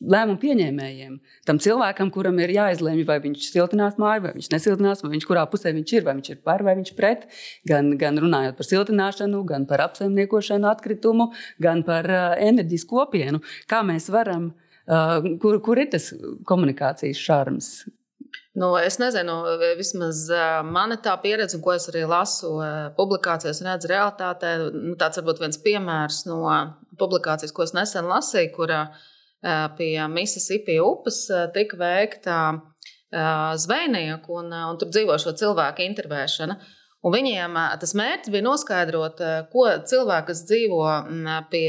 lēmumu 0.00 0.38
pieņēmējiem, 0.42 1.16
tam 1.48 1.60
cilvēkam, 1.62 2.10
kuram 2.14 2.38
ir 2.42 2.52
jāizlemj, 2.56 3.04
vai 3.08 3.16
viņš 3.24 3.48
siltinās 3.52 3.96
māju, 4.00 4.26
vai 4.26 4.34
viņš 4.36 4.50
nesiltinās, 4.52 5.02
vai 5.04 5.12
viņš 5.14 5.26
kurā 5.28 5.46
pusē 5.50 5.72
viņš 5.76 5.94
ir, 5.96 6.06
vai 6.06 6.16
viņš 6.18 6.30
ir 6.34 6.40
par 6.44 6.64
vai 6.66 6.76
viņš 6.78 6.92
pret. 6.98 7.26
Gan, 7.68 7.94
gan 8.00 8.20
runājot 8.20 8.58
par 8.58 8.68
siltināšanu, 8.68 9.42
gan 9.48 9.66
par 9.70 9.84
apsaimniekošanu, 9.88 10.68
atkritumu, 10.70 11.30
gan 11.62 11.84
par 11.86 12.08
uh, 12.10 12.28
enerģijas 12.36 12.86
kopienu. 12.90 13.42
Kā 13.70 13.82
mēs 13.86 14.10
varam, 14.12 14.50
uh, 14.86 15.18
kur, 15.42 15.60
kur 15.64 15.80
ir 15.80 15.92
tas 15.94 16.12
komunikācijas 16.48 17.22
šarms? 17.22 17.70
Nu, 18.56 18.70
es 18.80 18.96
nezinu, 18.96 19.34
vismaz 19.76 20.22
mana 20.64 20.96
tā 21.04 21.12
pieredze, 21.20 21.58
un 21.58 21.64
ko 21.64 21.74
es 21.74 21.90
arī 21.90 22.06
lasu 22.08 22.54
publikācijās, 22.96 23.60
redzu 23.64 23.90
realitātē. 23.90 24.54
Nu, 24.72 24.94
tāds 24.96 25.20
varbūt 25.20 25.42
viens 25.42 25.60
piemērs 25.60 26.22
no 26.24 26.40
publikācijas, 26.96 27.52
ko 27.52 27.66
es 27.66 27.74
nesen 27.76 28.08
lasīju, 28.08 28.54
kurā 28.56 28.80
uh, 28.88 29.04
pie 29.78 29.92
Mississippi 30.12 30.78
upes 30.82 31.26
tika 31.54 31.78
veikta 31.80 32.38
zvejnieku 33.62 34.40
un, 34.40 34.50
un 34.50 34.80
tur 34.80 34.90
dzīvošo 34.90 35.36
cilvēku 35.38 35.84
intervēšana. 35.86 36.58
Un 37.06 37.12
viņiem 37.14 37.54
tas 37.78 37.92
mērķis 37.94 38.32
bija 38.34 38.42
noskaidrot, 38.42 39.20
ko 39.52 39.66
cilvēki, 39.86 40.26
kas 40.32 40.40
dzīvo 40.48 40.80
pie, 41.52 41.68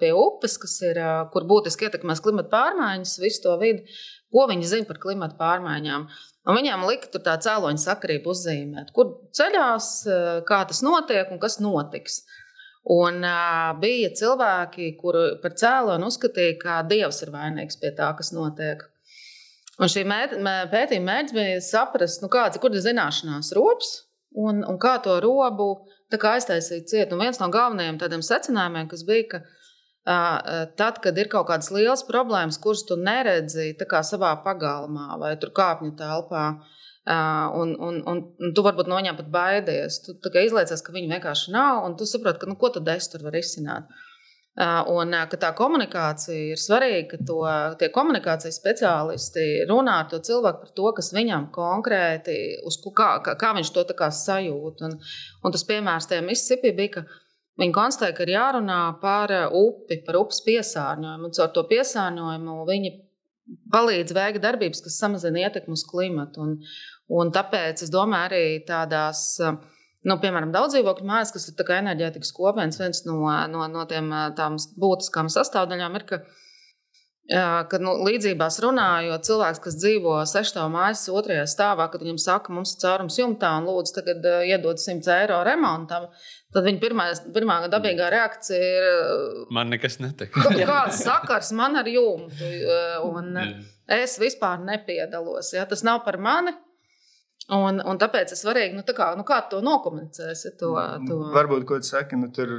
pie 0.00 0.12
upes, 0.16 0.56
ir, 0.86 1.00
kur 1.34 1.44
būtiski 1.50 1.88
ietekmēs 1.88 2.22
klimata 2.24 2.48
pārmaiņas, 2.54 3.18
visu 3.20 3.44
to 3.44 3.56
vidi, 3.60 3.84
ko 4.32 4.46
viņi 4.48 4.70
zina 4.70 4.88
par 4.88 5.00
klimata 5.02 5.36
pārmaiņām. 5.40 6.08
Un 6.48 6.56
viņiem 6.56 6.86
lika 6.88 7.10
tur 7.12 7.20
tā 7.26 7.34
cēloņa 7.44 7.82
sakarība 7.82 8.32
uzzīmēt, 8.32 8.94
kur 8.96 9.12
ceļās, 9.36 9.90
kā 10.48 10.62
tas 10.70 10.80
notiek 10.86 11.34
un 11.34 11.42
kas 11.42 11.58
notiks. 11.60 12.22
Un 12.88 13.20
uh, 13.20 13.74
bija 13.80 14.08
cilvēki, 14.16 14.94
kuri 14.96 15.24
par 15.42 15.52
cēloni 15.60 16.06
uzskatīja, 16.08 16.54
ka 16.62 16.76
Dievs 16.88 17.20
ir 17.26 17.32
vainīgs 17.34 17.76
pie 17.82 17.90
tā, 17.96 18.08
kas 18.16 18.32
notiek. 18.32 18.86
Un 19.78 19.92
šī 19.92 20.06
pētījuma 20.08 21.04
mērķis 21.10 21.36
bija 21.36 21.58
saprast, 21.62 22.22
nu, 22.24 22.30
kāds 22.32 22.56
ir 22.56 22.80
zināšanās 22.86 23.52
robs 23.58 23.92
un, 24.32 24.64
un 24.64 24.80
kā 24.80 24.96
to 25.04 25.18
robu 25.20 25.68
kā 26.16 26.38
aiztaisīt 26.38 26.88
ciet. 26.88 27.12
Un 27.12 27.20
viens 27.20 27.38
no 27.42 27.50
galvenajiem 27.52 28.00
tādiem 28.00 28.24
secinājumiem, 28.24 28.88
kas 28.88 29.04
bija, 29.06 29.28
ka 29.34 29.42
uh, 29.44 30.64
tad, 30.80 31.02
kad 31.04 31.20
ir 31.20 31.28
kaut 31.28 31.50
kādas 31.52 31.68
lielas 31.74 32.06
problēmas, 32.08 32.56
kuras 32.62 32.86
tu 32.88 32.96
neredzi 32.96 33.74
savā 34.08 34.32
pagalmā 34.46 35.20
vai 35.20 35.36
kāpņu 35.36 35.92
telpā, 36.00 36.48
uh, 36.56 36.87
Un, 37.08 37.72
un, 37.80 38.02
un, 38.04 38.18
un 38.36 38.50
tu 38.52 38.62
varbūt 38.66 38.88
no 38.90 38.98
viņiem 38.98 39.16
pat 39.16 39.30
baidies. 39.32 40.02
Tu 40.04 40.32
izlaicies, 40.42 40.82
ka 40.84 40.92
viņi 40.92 41.08
vienkārši 41.14 41.54
nav, 41.54 41.86
un 41.86 41.96
tu 41.96 42.04
saproti, 42.08 42.42
ka, 42.42 42.48
nu, 42.50 42.58
ko 42.60 42.68
tad 42.74 42.90
es 42.92 43.08
tur 43.08 43.24
varu 43.24 43.40
izsināt. 43.40 43.88
Un 44.90 45.14
ka 45.30 45.38
tā 45.38 45.52
komunikācija 45.54 46.52
ir 46.52 46.60
svarīga, 46.60 47.12
ka 47.12 47.20
to, 47.30 47.38
tie 47.78 47.88
komunikācijas 47.94 48.58
speciālisti 48.58 49.46
runā 49.70 50.00
ar 50.02 50.10
to 50.10 50.18
cilvēku 50.28 50.64
par 50.64 50.74
to, 50.80 50.90
kas 50.98 51.12
viņam 51.14 51.46
konkrēti, 51.54 52.36
kā, 52.98 53.08
kā, 53.24 53.36
kā 53.38 53.54
viņš 53.56 53.72
to 53.76 53.86
sajūt. 54.18 54.84
Un, 54.88 54.98
un 55.44 55.54
tas 55.54 55.64
piemērs 55.64 56.10
tajā 56.10 56.26
Mississippi 56.26 56.74
bija, 56.74 56.98
ka 56.98 57.06
viņi 57.62 57.76
konstatēja, 57.78 58.18
ka 58.18 58.26
ir 58.26 58.34
jārunā 58.34 58.82
par 59.00 59.32
upi, 59.54 60.02
par 60.04 60.20
upes 60.20 60.42
piesārņojumu. 60.44 61.30
Un 61.30 61.38
caur 61.38 61.54
to 61.54 61.64
piesārņojumu 61.70 62.58
viņi 62.68 62.96
palīdz 63.72 64.14
veikt 64.16 64.42
darbības, 64.44 64.82
kas 64.84 64.98
samazina 65.00 65.46
ietekmi 65.46 65.76
uz 65.78 65.86
klimatu. 65.88 66.44
Un, 66.44 66.58
un 67.08 67.32
tāpēc 67.34 67.84
es 67.86 67.92
domāju, 67.92 68.28
arī 68.28 68.44
tādās. 68.68 69.24
Nu, 70.06 70.14
piemēram, 70.22 70.52
daudz 70.54 70.76
dzīvokļu 70.76 71.06
mājas, 71.08 71.32
kas 71.34 71.48
ir 71.50 71.70
enerģētikas 71.74 72.30
kopienas, 72.36 72.78
viens 72.78 73.02
no, 73.08 73.24
no, 73.50 73.64
no 73.68 73.86
tiem 73.90 74.12
tām 74.38 74.56
būtiskām 74.78 75.26
sastāvdaļām 75.32 75.96
ir, 75.98 76.04
ka, 76.06 76.20
kad 77.68 77.82
nu, 77.82 77.96
līdzībās 78.06 78.60
runājot, 78.62 79.26
cilvēks, 79.26 79.60
kas 79.64 79.78
dzīvo 79.82 80.14
sešstāvā 80.30 80.70
mājas 80.70 81.02
otrajā 81.10 81.48
stāvā, 81.50 81.88
kad 81.90 82.04
viņam 82.06 82.20
saka, 82.22 82.54
mums 82.54 82.76
ir 82.76 82.84
caurums 82.84 83.18
jumtā 83.18 83.50
un 83.58 83.66
lūdzu 83.66 83.96
tagad 83.98 84.28
iedod 84.46 84.78
100 84.80 85.12
eiro 85.16 85.40
remontam, 85.48 86.06
tad 86.54 86.70
viņa 86.70 86.80
pirmā, 86.84 87.08
pirmā 87.34 87.58
dabīgā 87.72 88.12
reakcija 88.14 88.70
ir. 88.78 88.88
Man 89.58 89.74
nekas 89.74 89.98
netek. 90.04 90.38
Kāds 90.62 91.02
sakars 91.02 91.50
man 91.58 91.76
ar 91.82 91.90
jumtu? 91.90 92.54
Un 93.10 93.34
es 93.98 94.16
vispār 94.22 94.62
nepiedalos. 94.62 95.52
Ja? 95.58 95.66
Tas 95.66 95.82
nav 95.82 96.04
par 96.06 96.22
mani. 96.22 96.54
Un, 97.48 97.78
un 97.80 97.96
tāpēc 97.96 98.34
ir 98.34 98.36
svarīgi, 98.36 98.74
nu, 98.76 98.82
kā, 98.92 99.06
nu, 99.16 99.22
kā 99.24 99.38
to 99.48 99.62
nokomunicēsi. 99.64 100.50
To, 100.60 100.74
to. 101.08 101.16
Varbūt, 101.32 101.62
ko 101.68 101.78
tu 101.80 101.88
saki, 101.88 102.18
nu, 102.20 102.28
tur 102.34 102.50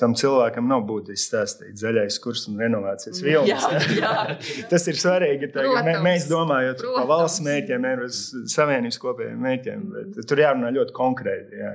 tam 0.00 0.14
cilvēkam 0.16 0.64
nav 0.70 0.86
būtiski 0.88 1.26
stāstīt 1.26 1.76
zaļais 1.76 2.16
kurs 2.24 2.46
un 2.48 2.56
renovācijas 2.62 3.20
vilnis. 3.20 3.66
Jā, 3.68 3.82
jā. 3.98 4.14
Tas 4.72 4.88
ir 4.88 4.96
svarīgi. 4.96 5.50
Tā, 5.52 5.66
Protams, 5.66 5.90
mē, 5.90 5.96
mēs 6.06 6.28
domājam 6.30 6.78
par 6.80 7.10
valsts 7.10 7.44
mērķiem, 7.44 7.84
nevis 7.84 8.22
savienības 8.54 9.00
kopējiem 9.02 9.44
mērķiem, 9.44 9.82
bet 9.98 10.22
tur 10.32 10.40
jārunā 10.40 10.72
ļoti 10.78 10.96
konkrēti. 10.96 11.60
Jā. 11.60 11.74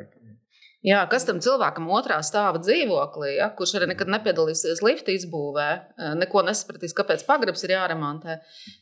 Jā, 0.86 1.00
kas 1.10 1.24
tam 1.26 1.38
cilvēkam 1.42 1.88
otrā 1.94 2.18
stāva 2.26 2.60
dzīvoklī, 2.62 3.36
ja, 3.40 3.48
kurš 3.58 3.78
arī 3.80 3.92
nekad 3.94 4.10
nepiedalīsies 4.14 4.84
lifta 4.86 5.14
izbūvē, 5.14 5.70
neko 6.18 6.44
nesapratīs, 6.46 6.94
kāpēc 6.98 7.24
pagrabs 7.26 7.66
ir 7.66 7.74
jāremontē, 7.74 8.38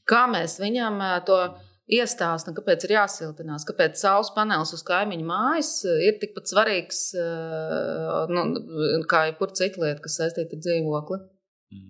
kā 0.07 0.25
mēs 0.31 0.57
viņam 0.59 0.99
to 1.27 1.39
iestāsta, 1.91 2.53
kāpēc 2.55 2.85
ir 2.87 2.95
jāsiltinās, 2.95 3.65
kāpēc 3.67 3.99
saules 3.99 4.31
panelis 4.35 4.73
uz 4.75 4.83
kaimiņu 4.87 5.25
mājas 5.27 5.71
eh, 5.87 6.05
ir 6.07 6.19
tikpat 6.21 6.51
svarīgs 6.51 7.01
eh, 7.19 8.29
nu, 8.31 8.45
kā 9.09 9.27
jebkura 9.29 9.57
cita 9.57 9.83
lieta, 9.83 10.03
kas 10.03 10.19
saistīta 10.21 10.55
ar 10.55 10.63
dzīvokli. 10.63 11.19
Mm. 11.73 11.89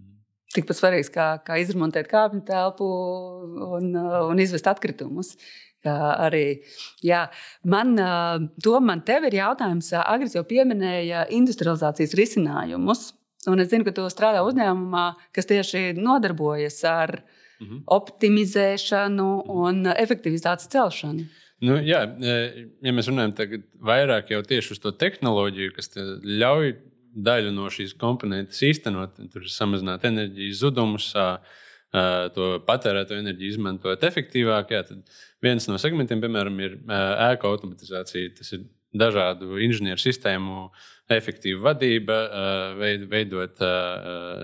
Tikpat 0.55 0.79
svarīgs 0.79 1.13
kā, 1.13 1.27
kā 1.45 1.59
izremontēt 1.61 2.09
kāpņu 2.11 2.41
telpu 2.47 2.87
un, 3.69 3.91
eh, 3.93 4.17
un 4.31 4.41
izvest 4.43 4.71
atkritumus. 4.71 5.37
Arī, 5.83 6.61
jā, 7.03 7.25
man, 7.67 7.89
to 8.63 8.77
man 8.79 9.01
te 9.03 9.17
ir 9.27 9.35
jautājums. 9.35 9.89
Agris 9.99 10.31
jau 10.37 10.45
pieminēja 10.47 11.25
industrializācijas 11.35 12.15
risinājumus. 12.15 13.01
Un 13.51 13.59
es 13.59 13.67
zinu, 13.67 13.83
ka 13.83 13.91
tu 13.91 14.05
strādā 14.07 14.45
uzņēmumā, 14.47 15.03
kas 15.35 15.49
tieši 15.49 15.89
nodarbojas 15.99 16.77
ar 16.87 17.17
uh, 17.17 17.42
mhm. 17.61 17.83
optimizēšanu 17.97 19.29
un 19.53 19.87
efektivitātes 19.93 20.69
celšanu. 20.73 21.27
Nu, 21.63 21.77
jā, 21.79 22.01
e, 22.19 22.65
ja 22.83 22.91
mēs 22.91 23.07
runājam 23.07 23.61
vairāk 23.87 24.31
tieši 24.49 24.75
uz 24.75 24.81
to 24.83 24.91
tehnoloģiju, 24.99 25.75
kas 25.77 25.93
ļauj 25.95 26.73
daļu 27.13 27.53
no 27.55 27.69
šīs 27.71 27.93
komponentes 27.99 28.59
īstenot, 28.65 29.21
tur 29.31 29.45
samazināt 29.51 30.03
enerģijas 30.09 30.63
zudumus, 30.63 31.11
to 32.33 32.47
patērēto 32.65 33.13
enerģiju 33.21 33.53
izmantot 33.53 34.03
efektīvāk. 34.03 34.71
Jā, 34.73 34.81
tad 34.87 35.11
viens 35.45 35.67
no 35.69 35.77
segmentiem, 35.77 36.23
piemēram, 36.23 36.57
ir 36.65 36.79
ēku 37.29 37.51
automatizācija. 37.51 38.31
Tas 38.39 38.49
ir 38.57 38.63
dažādu 38.97 39.59
inženieru 39.61 40.01
sistēmu 40.01 40.65
efektīva 41.13 41.69
vadība, 41.69 42.17
veidot 43.13 43.61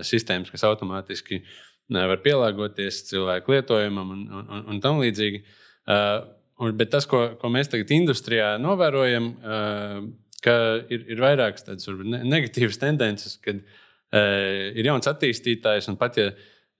sistēmas, 0.05 0.53
kas 0.53 0.67
automātiski 0.69 1.41
uh, 1.41 1.57
var 1.89 2.21
pielāgoties 2.25 3.03
cilvēku 3.09 3.55
lietojumam 3.55 4.13
un, 4.15 4.25
un, 4.41 4.65
un 4.73 4.81
tam 4.83 5.01
līdzīgi. 5.01 5.41
Uh, 5.89 6.71
bet 6.77 6.91
tas, 6.93 7.07
ko, 7.09 7.23
ko 7.39 7.51
mēs 7.53 7.71
tagad 7.71 7.91
industrijā 7.95 8.53
novērojam, 8.61 9.29
uh, 9.39 9.99
ka 10.45 10.55
ir, 10.91 11.05
ir 11.09 11.23
vairākas 11.23 11.65
tādas 11.67 11.89
ne, 12.03 12.21
negatīvas 12.29 12.79
tendences, 12.81 13.37
kad 13.43 13.59
uh, 13.59 14.69
ir 14.75 14.91
jauns 14.91 15.09
attīstītājs 15.09 15.89
un 15.91 15.97
pat 15.99 16.19
ja, 16.21 16.29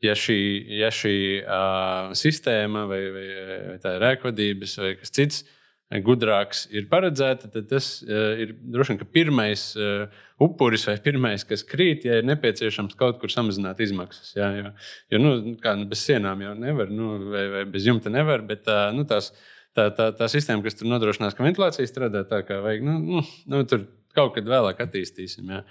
ja 0.06 0.16
šī, 0.18 0.40
ja 0.80 0.92
šī 0.94 1.16
uh, 1.42 2.12
sistēma 2.18 2.86
vai, 2.90 3.02
vai, 3.16 3.28
vai 3.72 3.80
tā 3.84 3.96
ir 3.98 4.06
rēkvadības 4.06 4.78
vai 4.84 4.94
kas 5.02 5.16
cits 5.16 5.44
gudrāks 5.90 6.68
ir 6.70 6.86
paredzēta, 6.90 7.50
tad 7.50 7.66
tas 7.72 7.88
uh, 8.06 8.38
ir 8.38 8.54
droši 8.62 8.94
vien 8.94 9.10
pirmais 9.14 9.64
uh, 9.80 10.06
upuris 10.42 10.86
vai 10.86 10.98
pirmais, 11.02 11.46
kas 11.48 11.66
krīt, 11.66 12.06
ja 12.06 12.20
ir 12.20 12.28
nepieciešams 12.30 12.98
kaut 13.00 13.18
kur 13.22 13.34
samazināt 13.34 13.82
izmaksas. 13.82 14.36
Jā, 14.38 14.52
jo, 14.60 14.74
jo 15.10 15.22
nu, 15.24 15.32
kā, 15.62 15.74
nu, 15.80 15.88
bez 15.90 16.04
sienām 16.06 16.44
jau 16.46 16.54
nevar, 16.60 16.94
nu, 16.94 17.16
vai, 17.34 17.48
vai 17.56 17.64
bez 17.74 17.90
jumta 17.90 18.14
nevar, 18.14 18.46
bet 18.46 18.70
uh, 18.70 18.92
nu, 18.94 19.08
tās, 19.10 19.32
tā, 19.74 19.90
tā, 19.98 20.12
tā 20.14 20.30
sistēma, 20.30 20.62
kas 20.66 20.78
tur 20.78 20.92
nodrošinās, 20.94 21.34
ka 21.34 21.48
ventilācija 21.48 21.90
strādā 21.90 22.22
tā, 22.30 22.44
kā 22.46 22.62
vajag, 22.66 22.86
nu, 22.86 23.00
nu, 23.02 23.26
nu, 23.50 23.66
tur 23.70 23.88
kaut 24.14 24.36
kad 24.38 24.46
vēlāk 24.50 24.86
attīstīsim. 24.86 25.50
Jā. 25.50 25.64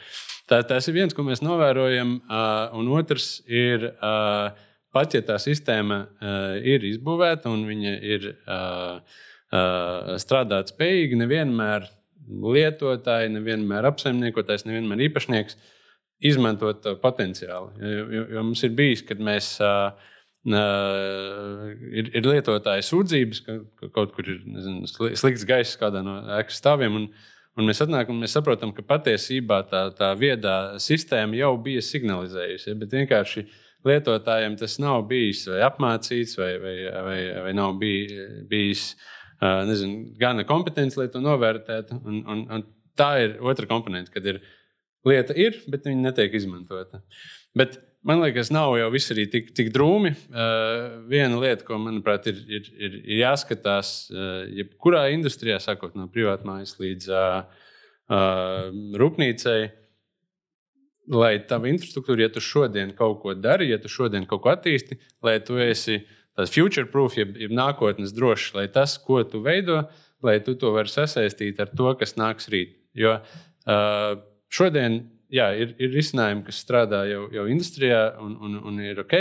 Tā, 0.50 0.64
tas 0.66 0.90
ir 0.90 0.98
viens, 0.98 1.14
ko 1.14 1.22
mēs 1.26 1.44
novērojam, 1.44 2.20
un 2.78 2.94
otrs 2.96 3.36
ir. 3.46 3.92
Pat 4.88 5.12
ja 5.12 5.20
tā 5.20 5.34
sistēma 5.36 5.98
uh, 6.00 6.54
ir 6.64 6.86
izbūvēta 6.88 7.50
un 7.52 7.66
viņa 7.68 7.90
ir 8.08 8.22
uh, 8.32 9.18
strādāt 9.48 10.74
spējīgi, 10.74 11.16
nevienmēr 11.22 11.88
lietotāji, 12.28 13.32
nevienmēr 13.32 13.88
apsaimniekotājs, 13.88 14.66
nevienmēr 14.68 15.06
īpašnieks 15.08 15.56
izmantot 16.28 16.84
potenciālu. 17.02 17.72
Jo, 17.80 18.06
jo, 18.12 18.28
jo 18.34 18.46
mums 18.50 18.64
ir 18.66 18.76
bijis, 18.78 19.04
kad 19.08 19.20
mēs. 19.22 19.56
Uh, 19.62 20.14
ir, 20.48 22.10
ir 22.14 22.26
lietotāji 22.26 22.86
sūdzības, 22.86 23.40
ka, 23.44 23.56
ka 23.80 23.90
kaut 23.94 24.14
kur 24.14 24.28
ir 24.28 24.38
nezinu, 24.46 24.88
slikts 24.88 25.46
gaiss 25.48 25.78
kādā 25.80 26.02
no 26.04 26.20
ēkas 26.38 26.60
stāviem. 26.62 26.94
Un, 27.00 27.08
un 27.58 27.68
mēs 27.68 27.82
atnākam 27.84 28.16
un 28.16 28.24
mēs 28.24 28.36
saprotam, 28.36 28.72
ka 28.72 28.84
patiesībā 28.86 29.62
tā, 29.70 29.88
tā 29.98 30.12
viedā 30.18 30.78
sistēma 30.82 31.38
jau 31.38 31.54
bija 31.62 31.82
signalizējusi. 31.84 32.76
Bet 32.80 32.96
vienkārši 32.96 33.44
lietotājiem 33.88 34.56
tas 34.58 34.78
nav 34.82 35.04
bijis 35.10 35.44
vai 35.50 35.62
apmācīts, 35.66 36.38
vai, 36.38 36.52
vai, 36.62 36.76
vai, 37.08 37.20
vai 37.46 37.54
nav 37.56 37.76
bij, 37.80 38.18
bijis 38.50 38.92
nezinu, 39.40 40.14
gana 40.18 40.44
kompetence, 40.46 40.98
lai 40.98 41.08
to 41.12 41.22
novērtētu. 41.22 42.00
Un, 42.02 42.22
un, 42.26 42.46
un 42.56 42.64
tā 42.98 43.10
ir 43.22 43.36
otra 43.44 43.68
komponente, 43.70 44.12
kad 44.14 44.26
ir 44.26 44.40
lieta, 45.06 45.36
ir, 45.38 45.60
bet 45.70 45.86
viņa 45.86 46.08
netiek 46.08 46.34
izmantota. 46.34 47.00
Bet, 47.58 47.78
man 48.06 48.22
liekas, 48.22 48.50
nav 48.54 48.74
jau 48.80 48.90
viss 48.94 49.14
arī 49.14 49.28
tik, 49.30 49.52
tik 49.56 49.70
drūmi. 49.74 50.14
Uh, 50.28 50.98
viena 51.10 51.38
lieta, 51.38 51.66
ko 51.66 51.78
manuprāt, 51.82 52.26
ir, 52.30 52.42
ir, 52.50 52.70
ir, 52.74 53.00
ir 53.04 53.22
jāskatās, 53.22 53.94
uh, 54.12 54.42
jebkurā 54.58 55.08
industrijā, 55.14 55.60
sākot 55.62 55.94
no 55.98 56.08
privātmājas 56.12 56.76
līdz 56.82 57.10
uh, 57.14 57.64
uh, 58.10 58.68
rūpnīcai, 58.98 59.58
lai 61.14 61.32
tava 61.48 61.70
infrastruktūra, 61.70 62.26
ja 62.26 62.32
tu 62.34 62.42
šodien 62.44 62.90
kaut 62.96 63.22
ko 63.22 63.32
dari, 63.32 63.70
ja 63.70 63.78
tu 63.80 63.88
šodien 63.88 64.26
kaut 64.28 64.42
ko 64.44 64.52
attīsti, 64.52 64.98
lai 65.24 65.38
tu 65.40 65.56
esi 65.62 66.02
uh, 66.02 66.14
tāds 66.38 66.54
future 66.54 66.86
proof, 66.86 67.18
jeb, 67.18 67.34
jeb 67.40 67.52
nākotnes 67.54 68.14
drošs, 68.14 68.54
lai 68.54 68.68
tas, 68.72 68.96
ko 69.02 69.24
tu 69.26 69.42
veido, 69.44 69.82
lai 70.24 70.38
tu 70.44 70.54
to 70.58 70.72
vari 70.74 70.90
sasaistīt 70.90 71.60
ar 71.62 71.70
to, 71.74 71.90
kas 71.98 72.16
nāks 72.18 72.48
rīt. 72.52 72.76
Jo 72.98 73.18
uh, 73.18 74.18
šodien 74.50 75.02
jā, 75.34 75.50
ir, 75.60 75.74
ir 75.82 75.92
risinājumi, 75.94 76.44
kas 76.46 76.62
strādā 76.64 77.04
jau, 77.10 77.26
jau 77.34 77.44
industrijā 77.50 78.02
un, 78.22 78.36
un, 78.44 78.56
un 78.70 78.80
ir 78.84 79.02
ok, 79.04 79.16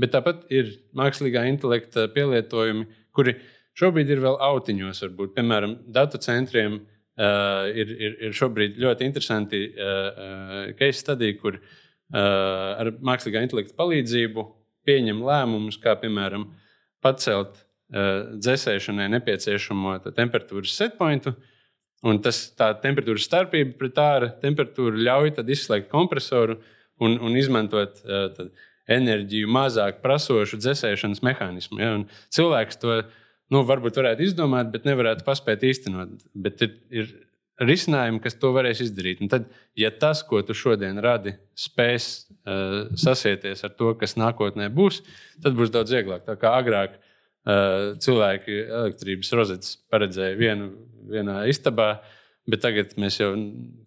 bet 0.00 0.14
tāpat 0.14 0.46
ir 0.54 0.72
mākslīgā 0.96 1.44
intelekta 1.50 2.06
pielietojumi, 2.14 2.86
kuri 3.16 3.36
šobrīd 3.80 4.12
ir 4.12 4.22
vēl 4.22 4.38
autiņos. 4.50 5.02
Varbūt. 5.04 5.34
Piemēram, 5.36 5.76
datu 5.92 6.20
centriem 6.22 6.78
uh, 6.78 7.66
ir, 7.72 7.92
ir, 7.96 8.16
ir 8.28 8.36
šobrīd 8.36 8.78
ļoti 8.80 9.08
interesanti 9.08 9.66
uh, 9.68 9.90
uh, 9.90 10.62
case 10.78 11.02
study, 11.02 11.34
kur 11.40 11.58
uh, 11.58 12.20
ar 12.20 12.94
mākslīgā 13.04 13.44
intelekta 13.44 13.76
palīdzību 13.80 14.46
pieņem 14.88 15.22
lēmumus, 15.24 15.78
kā 15.80 15.96
piemēram 16.00 16.48
pacelt 17.04 17.60
uh, 17.60 18.32
dzēsēšanai 18.36 19.08
nepieciešamo 19.16 19.98
temperatūras 20.16 20.76
setpointu. 20.76 21.34
Un 22.06 22.22
tas, 22.24 22.46
tā 22.56 22.70
temperatūras 22.80 23.26
starpība 23.28 23.76
pret 23.76 23.98
ārā 24.00 24.30
temperatūru 24.40 25.02
ļauj 25.04 25.34
izslēgt 25.52 25.90
kompresoru 25.92 26.56
un, 27.00 27.18
un 27.20 27.36
izmantot 27.36 28.00
uh, 28.06 28.28
tad, 28.36 28.54
enerģiju 28.90 29.48
mazāk 29.52 30.00
prasošu 30.04 30.58
dzēsēšanas 30.60 31.22
mehānismu. 31.26 31.80
Ja? 31.80 31.94
Un 31.98 32.06
cilvēks 32.34 32.80
to 32.80 33.02
nu, 33.52 33.62
varbūt 33.66 34.00
varētu 34.00 34.24
izdomāt, 34.26 34.70
bet 34.72 34.86
nevarētu 34.88 35.26
paspēt 35.26 35.64
īstenot. 35.66 36.16
Bet 36.34 36.64
ir, 36.64 36.76
ir 36.94 37.12
risinājumi, 37.60 38.20
kas 38.24 38.36
to 38.40 38.52
varēs 38.54 38.82
izdarīt. 38.86 39.20
Un 39.24 39.30
tad, 39.32 39.48
ja 39.78 39.90
tas, 39.92 40.22
ko 40.26 40.40
tu 40.46 40.56
šodien 40.56 40.98
radi, 41.02 41.34
spēs 41.58 42.08
uh, 42.16 42.90
sasieties 42.98 43.64
ar 43.66 43.74
to, 43.76 43.92
kas 44.00 44.16
nākotnē 44.20 44.70
būs, 44.72 45.02
tad 45.44 45.56
būs 45.58 45.72
daudz 45.74 45.92
vieglāk. 45.94 46.24
Tā 46.28 46.38
kā 46.40 46.54
agrāk 46.56 46.96
uh, 46.96 47.92
cilvēki 48.00 48.62
elektrības 48.64 49.32
rozetes 49.36 49.76
paredzēja 49.92 50.38
vienu, 50.40 50.72
vienā 51.10 51.42
istabā, 51.52 51.92
bet 52.50 52.64
tagad 52.64 52.96
mēs 53.00 53.20
jau 53.20 53.32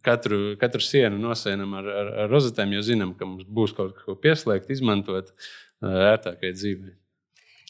katru, 0.06 0.56
katru 0.62 0.84
sienu 0.84 1.20
nosēnam 1.24 1.74
ar, 1.80 1.94
ar, 2.02 2.12
ar 2.26 2.34
rozetēm, 2.34 2.76
jo 2.78 2.84
zinām, 2.86 3.16
ka 3.18 3.28
mums 3.28 3.48
būs 3.50 3.74
kaut 3.78 3.98
ko 4.06 4.18
pieslēgt, 4.20 4.70
izmantot 4.74 5.34
uh, 5.34 6.14
ērtākai 6.14 6.54
dzīvei. 6.54 6.94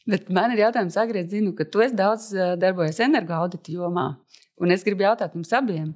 Bet 0.04 0.28
man 0.36 0.52
ir 0.52 0.66
jautājums, 0.66 0.98
Agri, 1.00 1.22
zinu, 1.32 1.54
ka 1.56 1.64
tu 1.64 1.80
esi 1.80 1.96
daudz 1.96 2.26
darbojies 2.60 2.98
energoaudita 3.06 3.72
jomā. 3.72 4.10
Un 4.62 4.70
es 4.70 4.84
gribu 4.86 5.02
jautāt 5.02 5.34
jums 5.34 5.50
abiem. 5.58 5.88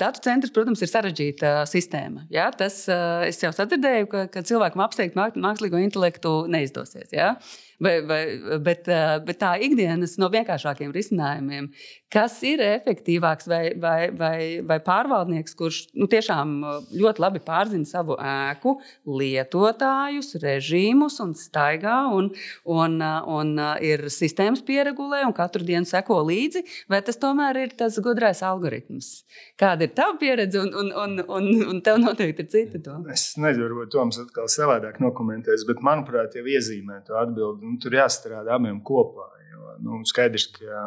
Datu 0.00 0.22
centrs, 0.24 0.52
protams, 0.54 0.80
ir 0.80 0.88
sarežģīta 0.88 1.50
sistēma. 1.68 2.24
Ja? 2.32 2.46
Tas 2.56 2.86
es 3.28 3.42
jau 3.42 3.50
sadzirdēju, 3.52 4.08
ka, 4.08 4.22
ka 4.32 4.42
cilvēkam 4.48 4.84
apsteigt 4.86 5.18
mākslīgo 5.18 5.80
intelektu 5.82 6.32
neizdosies. 6.50 7.12
Ja? 7.12 7.34
Vai, 7.82 8.06
vai, 8.06 8.22
bet, 8.62 8.88
eh, 8.88 9.16
bet 9.26 9.40
tā 9.42 9.52
ikdienas 9.62 10.14
no 10.20 10.28
vienkāršākiem 10.32 10.92
risinājumiem, 10.94 11.68
kas 12.12 12.36
ir 12.46 12.62
efektīvāks 12.64 13.48
vai, 13.50 13.62
vai, 13.80 14.10
vai, 14.16 14.36
vai 14.66 14.78
pārvaldnieks, 14.84 15.56
kurš 15.58 15.80
nu, 15.98 16.06
tiešām 16.10 16.54
eh, 16.62 16.78
ļoti 17.02 17.24
labi 17.24 17.42
pārzina 17.44 17.88
savu 17.88 18.16
ēku, 18.18 18.76
lietotājus, 19.20 20.36
režīmus 20.42 21.18
un 21.24 21.34
staigā 21.38 21.98
un, 22.14 22.30
un, 22.64 22.98
eh, 23.02 23.32
un 23.36 23.54
ir 23.82 24.06
sistēmas 24.12 24.62
pieregulē 24.66 25.24
un 25.26 25.36
katru 25.36 25.66
dienu 25.66 25.88
seko 25.88 26.20
līdzi, 26.28 26.64
vai 26.92 27.02
tas 27.04 27.18
tomēr 27.20 27.64
ir 27.64 27.76
tas 27.78 27.98
gudrais 28.02 28.44
algoritms? 28.46 29.12
Kāda 29.60 29.88
ir 29.88 29.94
tava 29.96 30.16
pieredze 30.20 30.60
un, 30.62 30.72
un, 30.78 30.92
un, 31.04 31.18
un, 31.26 31.50
un 31.74 31.82
tev 31.84 31.98
noteikti 32.02 32.46
ir 32.46 32.52
cita? 32.52 32.82
To? 32.86 32.98
Es 33.12 33.32
nezinu, 33.40 33.66
varbūt 33.68 33.92
Toms 33.92 34.18
atkal 34.22 34.48
savādāk 34.50 34.98
nokomentēs, 35.02 35.66
bet 35.68 35.82
manuprāt, 35.84 36.38
jau 36.38 36.46
iezīmē 36.48 37.02
to 37.06 37.18
atbildi 37.18 37.71
nu, 37.72 37.80
tur 37.82 37.96
jāstrādā 37.96 38.56
abiem 38.56 38.80
kopā. 38.84 39.28
Jo, 39.52 39.74
nu, 39.84 40.00
skaidrs, 40.08 40.46
ka 40.54 40.84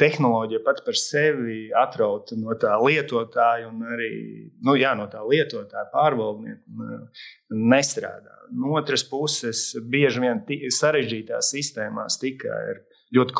tehnoloģija 0.00 0.62
pat 0.66 0.82
par 0.86 0.98
sevi 0.98 1.68
atrauta 1.76 2.36
no 2.38 2.54
tā 2.58 2.74
lietotāja 2.82 3.70
un 3.70 3.86
arī 3.86 4.10
nu, 4.66 4.74
jā, 4.78 4.94
no 4.98 5.08
tā 5.10 5.22
lietotāja 5.26 5.88
pārvaldnieka 5.94 7.00
nestrādā. 7.54 8.34
No 8.54 8.76
otras 8.80 9.04
puses, 9.06 9.70
bieži 9.92 10.22
vien 10.24 10.44
sarežģītās 10.74 11.52
sistēmās 11.54 12.20
tikai 12.22 12.60
ir 12.72 12.84
ļoti 13.14 13.34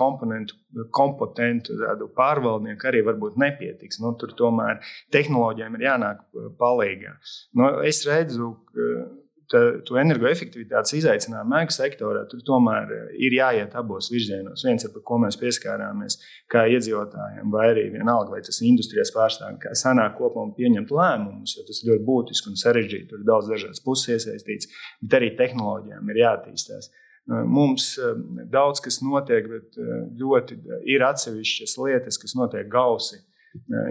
kompetentu 0.95 1.79
pārvaldnieku 2.17 2.89
arī 2.89 3.03
varbūt 3.07 3.39
nepietiks. 3.41 4.01
Nu, 4.03 4.15
tur 4.21 4.33
tomēr 4.39 4.81
tehnoloģijām 5.15 5.77
ir 5.77 5.87
jānāk 5.89 6.23
palīdzīgā. 6.61 7.15
Nu, 7.59 7.71
es 7.89 8.03
redzu, 8.09 8.55
ka 8.71 8.91
to 9.49 9.97
energoefektivitātes 10.01 10.93
izaicinājumu 10.99 11.57
ēku 11.61 11.75
sektorā, 11.75 12.25
tur 12.29 12.43
tomēr 12.45 12.93
eh, 12.93 13.05
ir 13.27 13.37
jāiet 13.39 13.75
abos 13.81 14.11
virzienos. 14.13 14.65
Viens 14.67 14.85
ir 14.85 14.93
par 14.93 15.05
ko 15.09 15.19
mēs 15.23 15.39
pieskārāmies 15.41 16.19
kā 16.53 16.67
iedzīvotājiem, 16.75 17.49
vai 17.55 17.69
arī 17.73 17.87
vienalga, 17.95 18.35
vai 18.35 18.43
tas 18.45 18.61
ir 18.61 18.69
industrijas 18.69 19.13
pārstāvji, 19.15 19.61
kā 19.65 19.75
sanāk 19.79 20.19
kopā 20.19 20.45
un 20.45 20.55
pieņemt 20.57 20.93
lēmumus, 20.93 21.57
jo 21.57 21.65
tas 21.69 21.83
ir 21.83 21.93
ļoti 21.93 22.07
būtiski 22.09 22.53
un 22.53 22.61
sarežģīti. 22.61 23.09
Tur 23.13 23.23
ir 23.23 23.29
daudz 23.29 23.53
dažādas 23.53 23.85
puses 23.85 24.19
iesaistīts, 24.19 24.73
bet 25.01 25.21
arī 25.21 25.33
tehnoloģijām 25.39 26.13
ir 26.13 26.23
jāattīstās. 26.25 26.91
Eh, 26.93 27.41
mums 27.59 27.95
eh, 27.97 28.21
daudz 28.53 28.85
kas 28.85 29.01
notiek, 29.05 29.49
bet 29.55 29.81
ļoti 30.21 30.61
ir 30.93 31.09
atsevišķas 31.09 31.79
lietas, 31.87 32.21
kas 32.21 32.37
notiek 32.37 32.69
gausi 32.73 33.23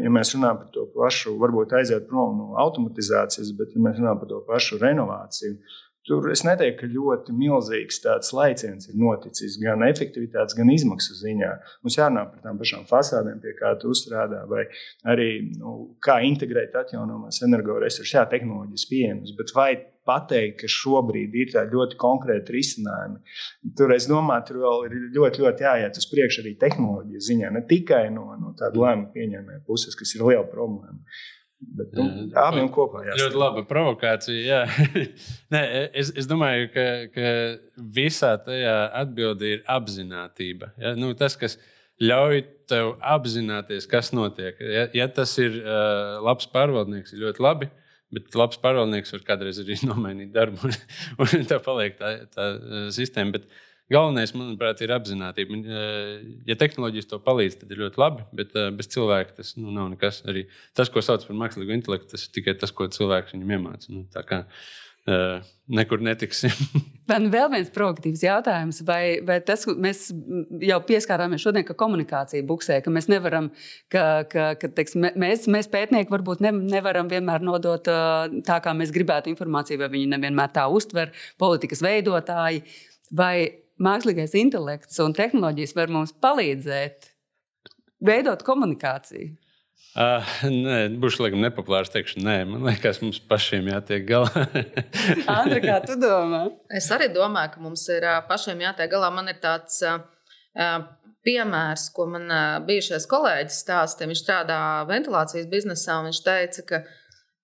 Ja 0.03 0.11
mēs 0.13 0.31
runājam 0.35 0.61
par 0.61 0.69
to 0.73 0.85
pašu, 0.93 1.33
varbūt 1.41 1.73
aiziet 1.79 2.05
prom 2.09 2.37
no 2.37 2.53
automatizācijas, 2.61 3.51
bet 3.57 3.73
ja 3.75 3.81
mēs 3.83 3.97
runājam 3.99 4.21
par 4.21 4.29
to 4.31 4.41
pašu 4.47 4.79
renovāciju, 4.83 5.57
Tur 6.07 6.29
es 6.31 6.39
neteiktu, 6.47 6.79
ka 6.79 6.87
ļoti 6.87 7.33
milzīgs 7.35 7.99
tāds 7.99 8.29
laiciens 8.31 8.87
ir 8.87 8.95
noticis 8.95 9.57
gan 9.59 9.81
efektivitātes, 9.89 10.55
gan 10.55 10.69
izmaksu 10.71 11.17
ziņā. 11.19 11.49
Mums 11.83 11.97
jārunā 11.99 12.23
par 12.29 12.45
tām 12.45 12.59
pašām 12.61 12.85
fasādēm, 12.87 13.41
pie 13.43 13.51
kā 13.57 13.73
tu 13.81 13.91
strādā, 13.97 14.45
vai 14.47 14.63
arī 15.11 15.27
nu, 15.57 15.73
kā 15.99 16.21
integrēt 16.23 16.77
atjaunojamās 16.79 17.41
energoresursus. 17.49 18.13
Jā, 18.15 18.23
tehnoloģijas 18.31 18.87
pieejamas, 18.87 19.35
bet 19.35 19.51
vai 19.57 19.67
pateikt, 20.07 20.61
ka 20.61 20.71
šobrīd 20.71 21.35
ir 21.37 21.53
tādi 21.53 21.77
ļoti 21.77 21.99
konkrēti 22.01 22.55
risinājumi. 22.55 23.21
Tur 23.77 23.93
es 23.95 24.09
domāju, 24.09 24.47
tur 24.49 24.61
vēl 24.65 24.85
ir 24.87 24.99
ļoti, 25.17 25.43
ļoti 25.45 25.67
jāiet 25.67 26.01
uz 26.01 26.09
priekšu 26.11 26.43
arī 26.43 26.53
tehnoloģiju 26.61 27.25
ziņā, 27.29 27.53
ne 27.55 27.63
tikai 27.69 28.05
no, 28.15 28.29
no 28.39 28.53
tāda 28.59 28.85
lēmuma 28.85 29.11
pieņēmēja 29.15 29.65
puses, 29.67 29.97
kas 29.99 30.15
ir 30.15 30.25
liela 30.27 30.45
problēma. 30.49 31.01
Bet, 31.57 31.95
nu, 31.97 32.27
abiem 32.37 32.67
kopā 32.69 33.01
jāsaka. 33.01 33.23
Ļoti 33.23 33.39
laba 33.41 33.63
provokācija. 33.65 34.59
Nē, 35.53 35.61
es, 35.97 36.11
es 36.21 36.27
domāju, 36.29 36.67
ka, 36.73 36.85
ka 37.15 37.31
visā 37.97 38.35
tajā 38.45 38.75
atbildē 38.99 39.55
ir 39.55 39.63
apziņotība. 39.73 40.69
Ja? 40.83 40.93
Nu, 40.99 41.15
tas, 41.17 41.33
kas 41.39 41.57
ļauj 41.97 42.43
tev 42.69 42.93
apzināties, 43.01 43.89
kas 43.89 44.13
notiek. 44.13 44.59
Ja, 44.61 44.85
ja 44.93 45.09
tas 45.09 45.33
ir 45.41 45.57
uh, 45.63 46.19
labs 46.27 46.45
pārvaldnieks, 46.53 47.15
ir 47.15 47.25
ļoti 47.25 47.45
labi. 47.47 47.71
Bet 48.15 48.35
labs 48.39 48.59
pārvaldnieks 48.63 49.11
var 49.15 49.23
kādreiz 49.27 49.61
arī 49.63 49.79
nomainīt 49.89 50.33
darbu, 50.35 50.69
un, 50.69 50.75
un 51.27 51.47
tā 51.49 51.61
paliek 51.63 51.97
tā, 51.99 52.13
tā 52.33 52.51
sistēma. 52.95 53.37
Bet, 53.39 53.49
Galvenais, 53.87 54.33
manuprāt, 54.35 54.81
ir 54.83 54.91
apziņotība. 54.91 55.57
Ja 56.49 56.57
tehnoloģijas 56.59 57.07
to 57.07 57.21
palīdz, 57.23 57.61
tad 57.61 57.69
ir 57.71 57.85
ļoti 57.85 58.01
labi, 58.01 58.25
bet 58.35 58.51
bez 58.75 58.89
cilvēka 58.91 59.37
tas 59.37 59.53
nu, 59.55 59.71
nav 59.71 59.87
nekas. 59.93 60.19
Arī 60.27 60.43
tas, 60.75 60.91
ko 60.91 60.99
sauc 60.99 61.23
par 61.23 61.37
mākslīgo 61.39 61.71
intelektu, 61.71 62.09
tas 62.11 62.25
ir 62.25 62.33
tikai 62.35 62.57
tas, 62.59 62.73
ko 62.75 62.89
cilvēks 62.91 63.31
viņam 63.31 63.53
iemāca. 63.55 63.93
Nu, 63.95 64.03
nekur 65.67 66.01
netiksim. 66.03 66.53
Man 67.11 67.29
vēl 67.31 67.47
viens 67.53 67.69
provokatīvs 67.71 68.23
jautājums, 68.25 68.81
vai, 68.87 69.19
vai 69.23 69.37
tas, 69.45 69.63
mēs 69.79 70.09
jau 70.67 70.79
pieskārāmies 70.89 71.43
šodien, 71.45 71.63
ka 71.67 71.75
komunikācija 71.79 72.43
buksē, 72.47 72.81
ka 72.83 72.91
mēs 72.91 73.07
nevaram, 73.11 73.47
ka, 73.93 74.03
ka, 74.31 74.49
ka 74.59 74.71
teiksim, 74.75 75.07
mēs, 75.15 75.47
mēs 75.51 75.71
pētnieki 75.71 76.11
varbūt 76.11 76.43
ne, 76.43 76.51
nevaram 76.75 77.07
vienmēr 77.11 77.45
nodot 77.47 77.87
tā, 77.87 78.59
kā 78.63 78.75
mēs 78.75 78.91
gribētu 78.95 79.31
informāciju, 79.31 79.79
vai 79.85 79.91
viņi 79.95 80.11
nevienmēr 80.17 80.51
tā 80.57 80.67
uztver, 80.67 81.15
politikas 81.39 81.83
veidotāji. 81.85 82.65
Vai 83.15 83.63
mākslīgais 83.79 84.35
intelekts 84.35 84.99
un 84.99 85.15
tehnoloģijas 85.15 85.77
var 85.77 85.93
mums 85.95 86.11
palīdzēt 86.23 87.13
veidot 88.03 88.43
komunikāciju? 88.43 89.37
Uh, 89.97 90.27
nē, 90.45 90.75
būšu 91.01 91.23
laikam 91.23 91.41
nepopulārs. 91.41 91.89
Teikšu, 91.89 92.21
nē, 92.21 92.35
man 92.45 92.67
liekas, 92.67 92.99
mums 93.01 93.17
pašiem 93.17 93.71
jātiek 93.71 94.05
galā. 94.05 94.43
Andra, 95.39 95.57
kā 95.63 95.79
tu 95.87 95.95
domā? 95.97 96.43
Es 96.69 96.91
arī 96.93 97.09
domāju, 97.15 97.55
ka 97.55 97.63
mums 97.65 97.87
ir 97.95 98.05
pašiem 98.29 98.61
jātiek 98.67 98.91
galā. 98.91 99.09
Man 99.15 99.31
ir 99.31 99.39
tāds 99.41 99.79
uh, 99.81 99.97
piemērs, 101.25 101.87
ko 101.97 102.05
man 102.13 102.29
uh, 102.29 102.59
bijušais 102.67 103.09
kolēģis 103.09 103.63
stāstīja. 103.65 104.11
Viņš 104.13 104.21
strādā 104.21 104.61
ventilācijas 104.91 105.49
biznesā 105.49 105.97
un 105.97 106.11
viņš 106.11 106.23
teica, 106.29 106.67
ka 106.69 106.83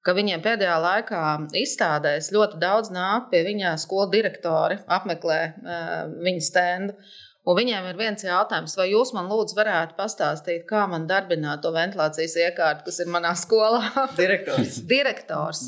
ka 0.04 0.12
viņiem 0.12 0.42
pēdējā 0.44 0.78
laikā 0.84 1.20
izstādēs 1.56 2.32
ļoti 2.36 2.58
daudz 2.60 2.90
nāk 2.92 3.30
pie 3.32 3.40
viņa 3.46 3.78
skolu 3.80 4.10
direktori, 4.12 4.76
apmeklē 4.92 5.38
uh, 5.48 5.94
viņa 6.26 6.44
stendu. 6.44 6.98
Un 7.44 7.58
viņiem 7.58 7.90
ir 7.90 7.98
viens 8.00 8.24
jautājums, 8.24 8.74
vai 8.80 8.86
jūs 8.88 9.10
man 9.12 9.26
lūdzu 9.28 9.58
varētu 9.58 9.98
pastāstīt, 9.98 10.62
kā 10.70 10.86
man 10.88 11.10
darbināt 11.10 11.60
to 11.66 11.74
ventilācijas 11.76 12.38
iekārtu, 12.40 12.86
kas 12.88 13.02
ir 13.04 13.10
manā 13.12 13.34
skolā? 13.36 13.82
Direktors. 14.22 14.78
Direktors. 14.88 15.66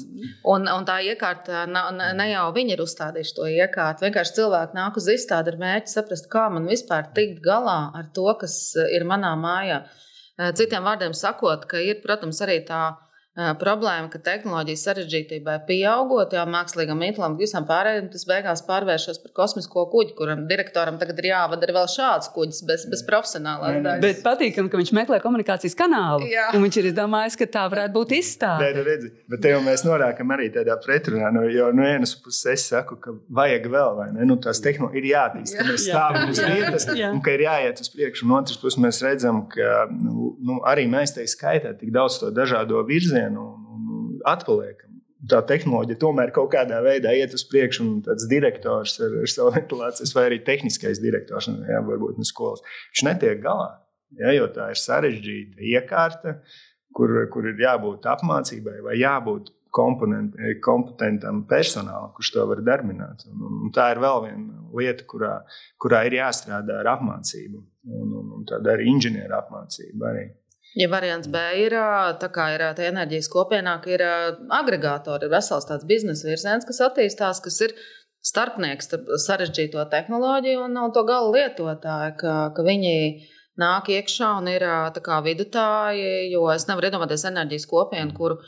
Un, 0.47 0.69
un 0.71 0.87
tā 0.87 1.01
iekārta, 1.03 1.65
ne, 1.67 2.29
jau 2.31 2.45
viņi 2.55 2.77
ir 2.77 2.83
uzstādījuši 2.85 3.35
to 3.35 3.49
iekārtu. 3.57 4.05
Vienkārši 4.07 4.37
cilvēki 4.39 4.79
nāk 4.79 5.01
uz 5.01 5.09
izstādi 5.17 5.51
ar 5.51 5.59
mērķi 5.65 5.97
saprast, 5.97 6.31
kā 6.31 6.45
man 6.53 6.71
vispār 6.71 7.11
tikt 7.17 7.43
galā 7.43 7.79
ar 7.91 8.07
to, 8.15 8.29
kas 8.39 8.55
ir 8.95 9.03
manā 9.09 9.35
mājā. 9.35 9.83
Citiem 10.55 10.87
vārdiem 10.87 11.11
sakot, 11.15 11.67
ka 11.67 11.83
ir, 11.83 11.99
protams, 12.03 12.39
arī 12.43 12.61
tā 12.67 12.85
problēma, 13.35 14.07
ka 14.11 14.19
tehnoloģijas 14.23 14.83
sarežģītībai 14.87 15.57
pieaugot, 15.67 16.31
jau 16.37 16.45
mākslīgam 16.47 17.01
intelektam, 17.03 17.35
visam 17.39 17.65
pārējiem, 17.67 18.07
tas 18.13 18.23
beigās 18.29 18.63
pārvēršas 18.63 19.19
par 19.23 19.33
kosmisko 19.41 19.83
kuģi, 19.91 20.15
kuram 20.15 20.45
direktoram 20.47 20.95
tagad 21.01 21.19
ir 21.19 21.29
jāvada 21.33 21.67
vēl 21.75 21.89
šāds 21.91 22.31
kuģis 22.31 22.61
bez, 22.67 22.85
bez 22.91 23.03
profesionālās 23.07 23.81
daļas. 23.83 24.03
Bet 24.05 24.21
patīkam, 24.23 24.69
ka 24.71 24.79
viņš 24.79 24.93
meklē 24.95 25.19
komunikācijas 25.23 25.75
kanālu. 25.75 26.29
Jā. 26.31 26.47
Un 26.55 26.63
viņš 26.63 26.79
ir 26.79 26.89
izdomājis, 26.91 27.35
ka 27.41 27.49
tā 27.57 27.65
varētu 27.73 27.95
būt 27.97 28.15
izstāde. 28.21 28.69
Nē, 28.69 28.79
nu 28.79 28.85
redzi, 28.87 29.11
bet 29.31 29.43
te 29.43 29.51
jau 29.51 29.59
mēs 29.65 29.83
norākam 29.83 30.31
arī 30.35 30.47
tādā 30.55 30.79
pretrunā. 30.79 31.33
Nu, 31.35 31.43
jo 31.51 31.67
no 31.75 31.83
vienas 31.83 32.15
puses 32.15 32.47
es 32.55 32.69
saku, 32.71 32.95
ka 33.03 33.17
vajag 33.35 33.67
vēl, 33.75 33.91
vai 33.99 34.07
ne? 34.15 34.29
Nu, 34.29 34.39
tās 34.39 34.63
tehnoloģijas 34.63 34.95
ir 34.95 35.09
jātīst, 35.11 35.57
ka 35.59 35.67
mēs 35.67 35.87
stāvam 35.89 36.31
uz 36.31 36.39
vietas 36.39 36.87
un 37.11 37.19
ka 37.25 37.35
ir 37.35 37.45
jāiet 37.49 37.83
uz 37.83 37.91
priekšu. 37.91 38.29
No 38.29 38.39
otras 38.39 38.61
puses 38.61 38.79
mēs 38.79 39.01
redzam, 39.03 39.43
ka 39.51 39.85
nu, 39.91 40.31
nu, 40.39 40.61
arī 40.67 40.87
mēs 40.91 41.17
te 41.17 41.25
skaitām 41.27 41.75
tik 41.81 41.91
daudz 41.95 42.21
to 42.21 42.31
dažādo 42.35 42.79
virzienu 42.87 43.24
vienu 43.25 43.47
un, 43.55 43.87
un 43.89 44.11
atpaliekam. 44.31 44.93
Tā 45.25 45.39
tehnoloģija 45.49 45.97
tomēr 46.01 46.29
kaut 46.35 46.51
kādā 46.53 46.83
veidā 46.85 47.15
iet 47.17 47.33
uz 47.33 47.45
priekšu, 47.49 47.81
un 47.81 48.03
tāds 48.05 48.27
direktors 48.29 48.99
ar, 49.01 49.15
ar 49.23 49.31
savu 49.31 49.55
ventilācijas, 49.55 50.13
vai 50.13 50.27
arī 50.29 50.39
tehniskais 50.45 51.01
direktors, 51.01 51.49
jā, 51.49 51.81
varbūt 51.87 52.21
no 52.21 52.27
skolas, 52.27 52.61
viņš 52.93 53.05
netiek 53.09 53.41
galā. 53.41 53.71
Ja, 54.19 54.31
jo 54.35 54.45
tā 54.53 54.69
ir 54.71 54.79
sarežģīta 54.79 55.65
iekārta, 55.73 56.37
kur, 56.95 57.15
kur 57.33 57.49
ir 57.49 57.59
jābūt 57.59 58.05
apmācībai 58.11 58.77
vai 58.85 58.99
jābūt 59.01 59.51
kompetentam 59.75 61.41
personālam, 61.49 62.13
kurš 62.15 62.31
to 62.35 62.45
var 62.47 62.61
darbināt. 62.63 63.25
Un, 63.27 63.41
un 63.65 63.73
tā 63.75 63.89
ir 63.91 63.99
vēl 64.03 64.21
viena 64.27 64.61
lieta, 64.77 65.03
kurā, 65.09 65.33
kurā 65.81 66.05
ir 66.07 66.19
jāstrādā 66.21 66.79
ar 66.79 66.93
apmācību, 66.95 67.59
un, 67.91 68.13
un, 68.21 68.29
un 68.37 68.47
tāda 68.47 68.75
arī 68.75 68.87
inženieru 68.93 69.35
apmācība. 69.35 70.13
Arī. 70.13 70.25
Ja 70.75 70.89
variants 70.91 71.29
B 71.31 71.41
ir, 71.61 71.73
tā 72.19 72.27
kā 72.35 72.49
ir 72.51 72.63
tā 72.75 72.89
enerģijas 72.89 73.29
kopienā, 73.31 73.77
ka 73.83 73.93
ir 73.95 74.01
agregātori, 74.57 75.23
ir 75.23 75.31
vesels 75.31 75.67
tāds 75.69 75.87
biznesa 75.87 76.27
virziens, 76.27 76.67
kas 76.67 76.81
attīstās, 76.89 77.39
kas 77.43 77.61
ir 77.63 77.75
starpnieks 78.25 78.89
starp 78.89 79.13
sarežģīto 79.23 79.85
tehnoloģiju 79.93 80.65
un 80.65 80.81
to 80.91 81.05
gala 81.07 81.31
lietotāju, 81.31 82.17
ka, 82.19 82.35
ka 82.57 82.67
viņi 82.67 82.95
nāk 83.61 83.91
iekšā 83.95 84.35
un 84.41 84.51
ir 84.51 84.67
kā, 84.99 85.19
vidutāji, 85.25 86.31
jo 86.33 86.47
es 86.51 86.67
nevaru 86.67 86.89
iedomāties 86.89 87.27
enerģijas 87.29 87.67
kopienu, 87.71 88.15
kuru, 88.17 88.39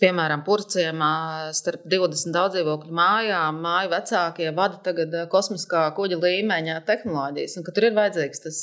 piemēram, 0.00 0.46
purciemā 0.46 1.12
starp 1.52 1.82
20 1.92 2.32
daudzdzīvokļu 2.32 2.94
mājām, 2.96 3.58
māju 3.60 3.90
vecākie 3.92 4.48
vada 4.56 4.80
tagad 4.86 5.16
kosmiskā 5.32 5.90
kuģa 5.98 6.22
līmeņa 6.22 6.78
tehnoloģijas, 6.88 7.58
un 7.60 7.66
ka 7.66 7.74
tur 7.76 7.90
ir 7.90 7.98
vajadzīgs 7.98 8.46
tas 8.46 8.62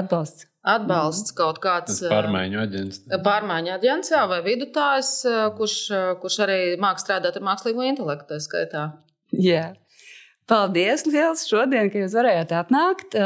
atbalsts. 0.00 0.48
Atbalsts 0.68 1.32
kaut 1.38 1.62
kāds 1.64 2.02
pārmaiņu 2.10 2.62
aģents. 2.62 3.02
Pārmaiņu 3.24 3.74
aģents, 3.78 4.12
jā, 4.12 4.22
vai 4.30 4.42
vidutājs, 4.44 5.12
kurš, 5.56 5.76
kurš 6.22 6.40
arī 6.44 6.62
mākslinieks 6.76 7.06
strādāt 7.08 7.38
ar 7.38 7.46
mākslīgo 7.46 7.84
intelektu, 7.86 8.34
tā 8.34 8.40
skaitā. 8.44 8.88
Jā. 9.32 9.70
Paldies, 10.48 11.02
liels, 11.04 11.42
šodien, 11.44 11.90
ka 11.92 12.00
jūs 12.00 12.14
varējāt 12.16 12.54
atnākt. 12.56 13.16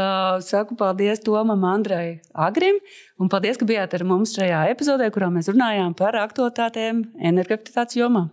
Saku 0.43 0.75
paldies 0.79 1.23
Tomam, 1.23 1.63
Andrai, 1.71 2.19
Agrim, 2.35 2.81
un 3.23 3.31
paldies, 3.31 3.61
ka 3.61 3.69
bijāt 3.69 3.95
ar 3.95 4.03
mums 4.07 4.35
šajā 4.35 4.65
epizodē, 4.73 5.07
kurā 5.15 5.31
mēs 5.31 5.51
runājām 5.53 5.95
par 5.99 6.19
aktualitātēm 6.19 7.05
energoefektivitātes 7.23 8.01
jomā. 8.01 8.27